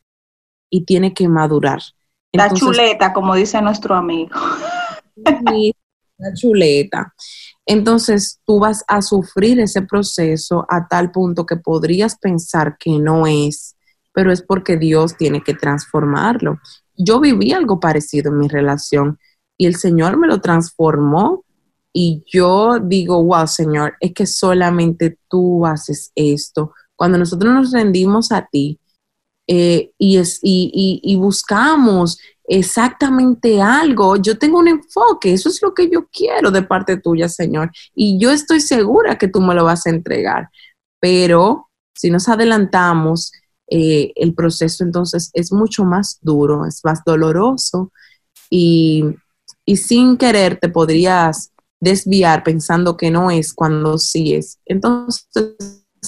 y 0.70 0.86
tiene 0.86 1.14
que 1.14 1.28
madurar. 1.28 1.82
La 2.34 2.54
chuleta, 2.54 3.14
como 3.14 3.36
dice 3.36 3.62
nuestro 3.62 3.96
amigo. 3.96 4.36
una 5.16 6.34
chuleta. 6.34 7.14
Entonces 7.66 8.40
tú 8.46 8.60
vas 8.60 8.84
a 8.88 9.02
sufrir 9.02 9.60
ese 9.60 9.82
proceso 9.82 10.66
a 10.70 10.88
tal 10.88 11.12
punto 11.12 11.46
que 11.46 11.58
podrías 11.58 12.18
pensar 12.18 12.78
que 12.80 12.92
no 12.98 13.28
es, 13.28 13.76
pero 14.14 14.32
es 14.32 14.42
porque 14.42 14.78
Dios 14.78 15.18
tiene 15.18 15.42
que 15.42 15.54
transformarlo. 15.54 16.60
Yo 16.96 17.20
viví 17.20 17.52
algo 17.52 17.80
parecido 17.80 18.32
en 18.32 18.40
mi 18.40 18.48
relación 18.48 19.20
y 19.58 19.66
el 19.66 19.76
Señor 19.76 20.18
me 20.18 20.28
lo 20.28 20.40
transformó 20.40 21.44
y 21.94 22.24
yo 22.32 22.80
digo, 22.80 23.24
wow, 23.24 23.48
Señor, 23.48 23.96
es 24.00 24.14
que 24.14 24.28
solamente 24.28 25.18
tú 25.28 25.66
haces 25.66 26.12
esto. 26.16 26.74
Cuando 26.96 27.18
nosotros 27.18 27.54
nos 27.54 27.72
rendimos 27.72 28.32
a 28.32 28.48
ti 28.50 28.80
eh, 29.48 29.92
y, 29.98 30.18
es, 30.18 30.40
y 30.44 31.16
buscamos 31.16 32.20
exactamente 32.48 33.62
algo, 33.62 34.16
yo 34.16 34.38
tengo 34.38 34.60
un 34.60 34.70
enfoque, 34.70 35.34
eso 35.34 35.50
es 35.50 35.62
lo 35.62 35.74
que 35.74 35.90
yo 35.90 36.08
quiero 36.08 36.50
de 36.50 36.64
parte 36.64 36.98
tuya, 36.98 37.28
Señor, 37.28 37.72
y 37.94 38.18
yo 38.20 38.32
estoy 38.32 38.62
segura 38.62 39.18
que 39.18 39.28
tú 39.28 39.42
me 39.42 39.54
lo 39.54 39.66
vas 39.66 39.86
a 39.86 39.90
entregar, 39.90 40.50
pero 41.02 41.70
si 41.94 42.10
nos 42.10 42.30
adelantamos, 42.30 43.34
eh, 43.70 44.14
el 44.16 44.34
proceso 44.34 44.86
entonces 44.86 45.30
es 45.34 45.52
mucho 45.52 45.84
más 45.84 46.20
duro, 46.22 46.66
es 46.66 46.80
más 46.86 47.02
doloroso 47.06 47.92
y, 48.50 49.04
y 49.66 49.76
sin 49.76 50.16
querer 50.16 50.58
te 50.58 50.70
podrías 50.70 51.52
desviar 51.82 52.44
pensando 52.44 52.96
que 52.96 53.12
no 53.12 53.30
es 53.30 53.54
cuando 53.54 53.98
sí 53.98 54.34
es. 54.34 54.58
Entonces, 54.66 55.28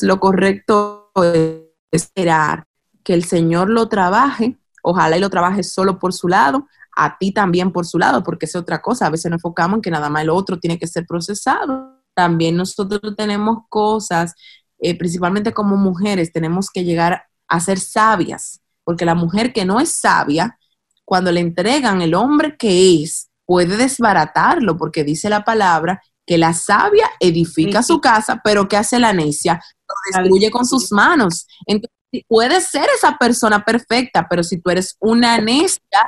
lo 0.02 0.20
correcto 0.22 1.12
es 1.22 1.64
esperar 1.92 2.64
que 3.10 3.16
el 3.16 3.24
Señor 3.24 3.72
lo 3.72 3.90
trabaje 3.90 4.56
ojalá 4.84 5.18
y 5.18 5.20
lo 5.20 5.32
trabajes 5.32 5.72
solo 5.72 5.98
por 5.98 6.14
su 6.14 6.28
lado, 6.28 6.68
a 6.96 7.18
ti 7.18 7.32
también 7.32 7.72
por 7.72 7.88
su 7.88 7.98
lado, 7.98 8.24
porque 8.24 8.46
es 8.46 8.56
otra 8.56 8.84
cosa. 8.84 9.08
A 9.08 9.10
veces 9.10 9.32
nos 9.32 9.40
enfocamos 9.40 9.78
en 9.78 9.82
que 9.82 9.90
nada 9.90 10.12
más 10.12 10.22
el 10.22 10.30
otro 10.30 10.60
tiene 10.60 10.78
que 10.78 10.86
ser 10.86 11.08
procesado. 11.08 12.04
También 12.14 12.56
nosotros 12.56 13.16
tenemos 13.18 13.64
cosas, 13.68 14.36
eh, 14.78 14.96
principalmente 14.96 15.54
como 15.54 15.76
mujeres, 15.76 16.32
tenemos 16.32 16.70
que 16.70 16.84
llegar 16.84 17.24
a 17.48 17.60
ser 17.60 17.80
sabias, 17.80 18.62
porque 18.84 19.06
la 19.06 19.16
mujer 19.16 19.54
que 19.54 19.66
no 19.66 19.80
es 19.80 19.90
sabia, 19.90 20.60
cuando 21.04 21.32
le 21.32 21.40
entregan 21.40 22.04
el 22.04 22.14
hombre 22.14 22.58
que 22.58 23.02
es, 23.02 23.32
puede 23.44 23.76
desbaratarlo, 23.76 24.78
porque 24.78 25.04
dice 25.04 25.32
la 25.32 25.44
palabra 25.44 26.00
que 26.28 26.38
la 26.38 26.54
sabia 26.54 27.10
edifica 27.20 27.82
su 27.82 28.00
casa, 28.00 28.40
pero 28.44 28.68
que 28.68 28.78
hace 28.78 29.00
la 29.00 29.14
necia? 29.14 29.60
Lo 29.88 30.22
destruye 30.22 30.52
con 30.52 30.64
sus 30.64 30.92
manos. 30.92 31.48
Entonces, 31.66 31.99
puedes 32.28 32.68
ser 32.68 32.88
esa 32.96 33.18
persona 33.18 33.64
perfecta, 33.64 34.28
pero 34.30 34.44
si 34.44 34.60
tú 34.60 34.70
eres 34.70 34.96
una 35.00 35.38
necia, 35.40 36.02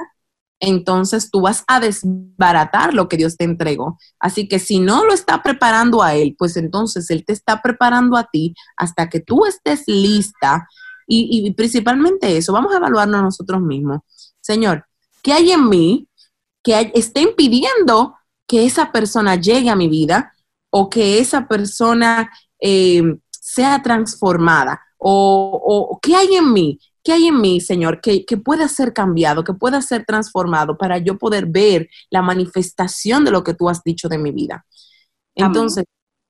entonces 0.62 1.32
tú 1.32 1.41
vas 1.41 1.64
a 1.68 1.80
desbaratar 1.80 2.93
lo 2.93 3.10
que 3.10 3.18
Dios 3.18 3.36
te 3.36 3.45
entregó. 3.45 3.97
Así 4.20 4.47
que 4.47 4.60
si 4.60 4.80
no 4.80 5.04
lo 5.06 5.14
está 5.14 5.41
preparando 5.41 6.04
a 6.04 6.14
Él, 6.14 6.36
pues 6.38 6.56
entonces 6.56 7.10
Él 7.10 7.26
te 7.26 7.34
está 7.34 7.62
preparando 7.62 8.16
a 8.16 8.30
ti 8.32 8.54
hasta 8.78 9.10
que 9.10 9.20
tú 9.20 9.45
estés 9.45 9.84
lista. 9.88 10.68
Y, 11.08 11.52
principalmente 11.56 12.38
eso, 12.38 12.54
vamos 12.54 12.74
a 12.74 12.78
evaluarnos 12.78 13.22
nosotros 13.22 13.60
mismos. 13.60 13.99
Señor, 14.39 14.86
¿qué 15.22 15.34
hay 15.34 15.52
en 15.52 15.68
mí 15.68 16.08
que 16.64 16.91
esté 16.95 17.22
impidiendo 17.22 18.16
que 18.47 18.66
esa 18.66 18.93
persona 18.93 19.36
llegue 19.36 19.70
a 19.70 19.76
mi 19.76 19.89
vida 19.89 20.34
o 20.70 20.89
que 20.89 21.20
esa 21.20 21.47
persona 21.47 22.32
eh, 22.62 23.18
sea 23.30 23.82
transformada? 23.82 24.80
O, 25.02 25.99
qué 26.02 26.16
hay 26.16 26.36
en 26.36 26.54
mí, 26.54 26.80
qué 27.04 27.14
hay 27.14 27.28
en 27.28 27.41
mí, 27.41 27.60
Señor, 27.60 28.02
que, 28.02 28.24
pueda 28.43 28.68
ser 28.68 28.93
cambiado, 28.93 29.43
que 29.43 29.54
pueda 29.54 29.82
ser 29.82 30.06
transformado 30.06 30.78
para 30.78 30.99
yo 30.99 31.18
poder 31.18 31.47
ver 31.47 31.89
la 32.10 32.22
manifestación 32.22 33.26
de 33.26 33.32
lo 33.32 33.43
que 33.43 33.54
tú 33.54 33.68
has 33.68 33.84
dicho 33.84 34.08
de 34.08 34.20
mi 34.20 34.32
vida. 34.32 34.66
Entonces, 35.36 35.86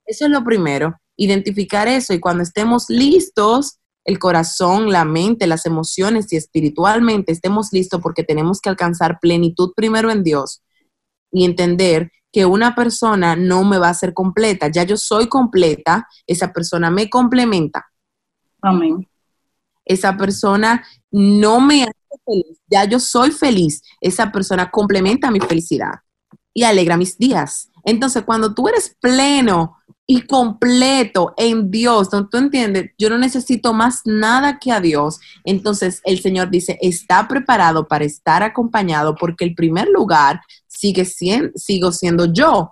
eso 0.06 0.26
es 0.26 0.32
lo 0.32 0.44
primero, 0.44 0.96
identificar 1.18 1.88
eso 1.88 2.14
y 2.14 2.20
cuando 2.20 2.44
estemos 2.44 2.86
listos, 2.90 3.78
el 4.06 4.18
corazón, 4.18 4.90
la 4.90 5.06
mente, 5.06 5.48
las 5.48 5.66
emociones 5.66 6.32
y 6.32 6.38
espiritualmente 6.38 7.32
estemos 7.32 7.72
listos 7.72 8.02
porque 8.02 8.24
tenemos 8.24 8.60
que 8.60 8.70
alcanzar 8.70 9.20
plenitud 9.20 9.74
primero 9.76 10.10
en 10.10 10.24
Dios 10.24 10.64
y 11.32 11.46
entender 11.46 12.12
que 12.32 12.46
una 12.46 12.74
persona 12.74 13.36
no 13.36 13.64
me 13.64 13.78
va 13.78 13.90
a 13.90 13.94
ser 13.94 14.14
completa, 14.14 14.70
ya 14.70 14.84
yo 14.84 14.98
soy 14.98 15.28
completa, 15.28 16.08
esa 16.26 16.52
persona 16.54 16.90
me 16.90 17.10
complementa 17.10 17.91
Amén. 18.62 19.08
Esa 19.86 20.16
persona 20.16 20.86
no 21.10 21.60
me 21.60 21.84
hace 21.84 21.94
feliz, 22.26 22.60
ya 22.70 22.86
yo 22.86 23.00
soy 23.00 23.32
feliz. 23.32 23.82
Esa 24.00 24.32
persona 24.32 24.70
complementa 24.70 25.32
mi 25.32 25.40
felicidad 25.40 25.96
y 26.54 26.64
alegra 26.64 26.98
mis 26.98 27.18
días. 27.18 27.70
Entonces, 27.84 28.24
cuando 28.24 28.54
tú 28.54 28.68
eres 28.68 28.96
pleno 29.00 29.78
y 30.06 30.22
completo 30.28 31.34
en 31.38 31.72
Dios, 31.72 32.10
¿no? 32.12 32.28
tú 32.28 32.38
entiendes, 32.38 32.92
yo 32.98 33.10
no 33.10 33.18
necesito 33.18 33.74
más 33.74 34.02
nada 34.06 34.60
que 34.60 34.72
a 34.72 34.82
Dios. 34.82 35.20
Entonces, 35.46 36.02
el 36.04 36.22
Señor 36.22 36.50
dice, 36.50 36.78
está 36.82 37.28
preparado 37.28 37.88
para 37.88 38.06
estar 38.06 38.44
acompañado 38.44 39.16
porque 39.16 39.46
el 39.46 39.56
primer 39.56 39.88
lugar 39.88 40.42
sigue 40.68 41.06
siendo, 41.06 41.52
sigo 41.56 41.92
siendo 41.92 42.32
yo. 42.32 42.72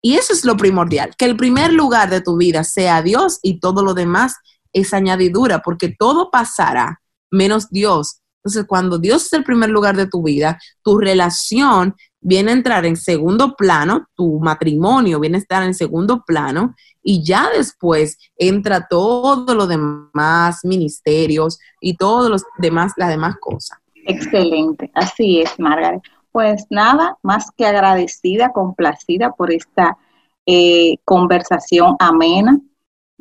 Y 0.00 0.14
eso 0.14 0.32
es 0.32 0.44
lo 0.44 0.56
primordial, 0.56 1.14
que 1.16 1.26
el 1.26 1.36
primer 1.36 1.72
lugar 1.72 2.10
de 2.10 2.20
tu 2.20 2.36
vida 2.36 2.64
sea 2.64 3.02
Dios 3.02 3.38
y 3.42 3.60
todo 3.60 3.84
lo 3.84 3.94
demás 3.94 4.34
es 4.72 4.94
añadidura, 4.94 5.60
porque 5.60 5.94
todo 5.96 6.30
pasará 6.30 7.00
menos 7.30 7.70
Dios. 7.70 8.20
Entonces, 8.44 8.66
cuando 8.66 8.98
Dios 8.98 9.26
es 9.26 9.32
el 9.34 9.44
primer 9.44 9.70
lugar 9.70 9.96
de 9.96 10.08
tu 10.08 10.22
vida, 10.22 10.58
tu 10.82 10.98
relación 10.98 11.94
viene 12.20 12.50
a 12.50 12.54
entrar 12.54 12.84
en 12.86 12.96
segundo 12.96 13.54
plano, 13.56 14.06
tu 14.14 14.40
matrimonio 14.40 15.20
viene 15.20 15.36
a 15.36 15.40
estar 15.40 15.62
en 15.62 15.74
segundo 15.74 16.24
plano 16.24 16.74
y 17.02 17.24
ya 17.24 17.50
después 17.50 18.18
entra 18.36 18.86
todo 18.88 19.54
lo 19.54 19.66
demás, 19.66 20.60
ministerios 20.64 21.58
y 21.80 21.96
todos 21.96 22.30
los 22.30 22.44
demás, 22.58 22.92
las 22.96 23.10
demás 23.10 23.36
cosas. 23.40 23.78
Excelente, 24.06 24.90
así 24.94 25.40
es, 25.40 25.58
Margaret. 25.58 26.02
Pues 26.32 26.64
nada, 26.70 27.18
más 27.22 27.50
que 27.56 27.66
agradecida, 27.66 28.52
complacida 28.52 29.32
por 29.32 29.52
esta 29.52 29.98
eh, 30.46 30.96
conversación 31.04 31.96
amena 31.98 32.58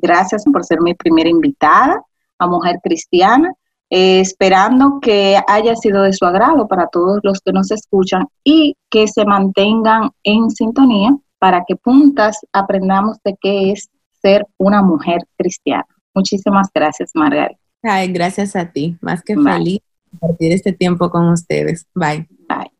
Gracias 0.01 0.43
por 0.45 0.63
ser 0.63 0.81
mi 0.81 0.93
primera 0.93 1.29
invitada 1.29 2.01
a 2.39 2.47
Mujer 2.47 2.79
Cristiana, 2.83 3.53
eh, 3.89 4.19
esperando 4.19 4.99
que 5.01 5.37
haya 5.47 5.75
sido 5.75 6.03
de 6.03 6.13
su 6.13 6.25
agrado 6.25 6.67
para 6.67 6.87
todos 6.87 7.19
los 7.23 7.39
que 7.41 7.51
nos 7.51 7.71
escuchan 7.71 8.27
y 8.43 8.75
que 8.89 9.07
se 9.07 9.25
mantengan 9.25 10.09
en 10.23 10.49
sintonía 10.49 11.15
para 11.39 11.63
que 11.67 11.75
juntas 11.83 12.39
aprendamos 12.53 13.17
de 13.23 13.35
qué 13.39 13.71
es 13.71 13.89
ser 14.21 14.45
una 14.57 14.81
mujer 14.81 15.19
cristiana. 15.37 15.85
Muchísimas 16.13 16.69
gracias, 16.73 17.11
Margarita. 17.13 17.59
Ay, 17.83 18.11
gracias 18.11 18.55
a 18.55 18.71
ti, 18.71 18.97
más 19.01 19.23
que 19.23 19.35
feliz 19.35 19.81
compartir 20.11 20.51
este 20.51 20.73
tiempo 20.73 21.09
con 21.09 21.29
ustedes. 21.29 21.87
Bye. 21.95 22.27
Bye. 22.47 22.71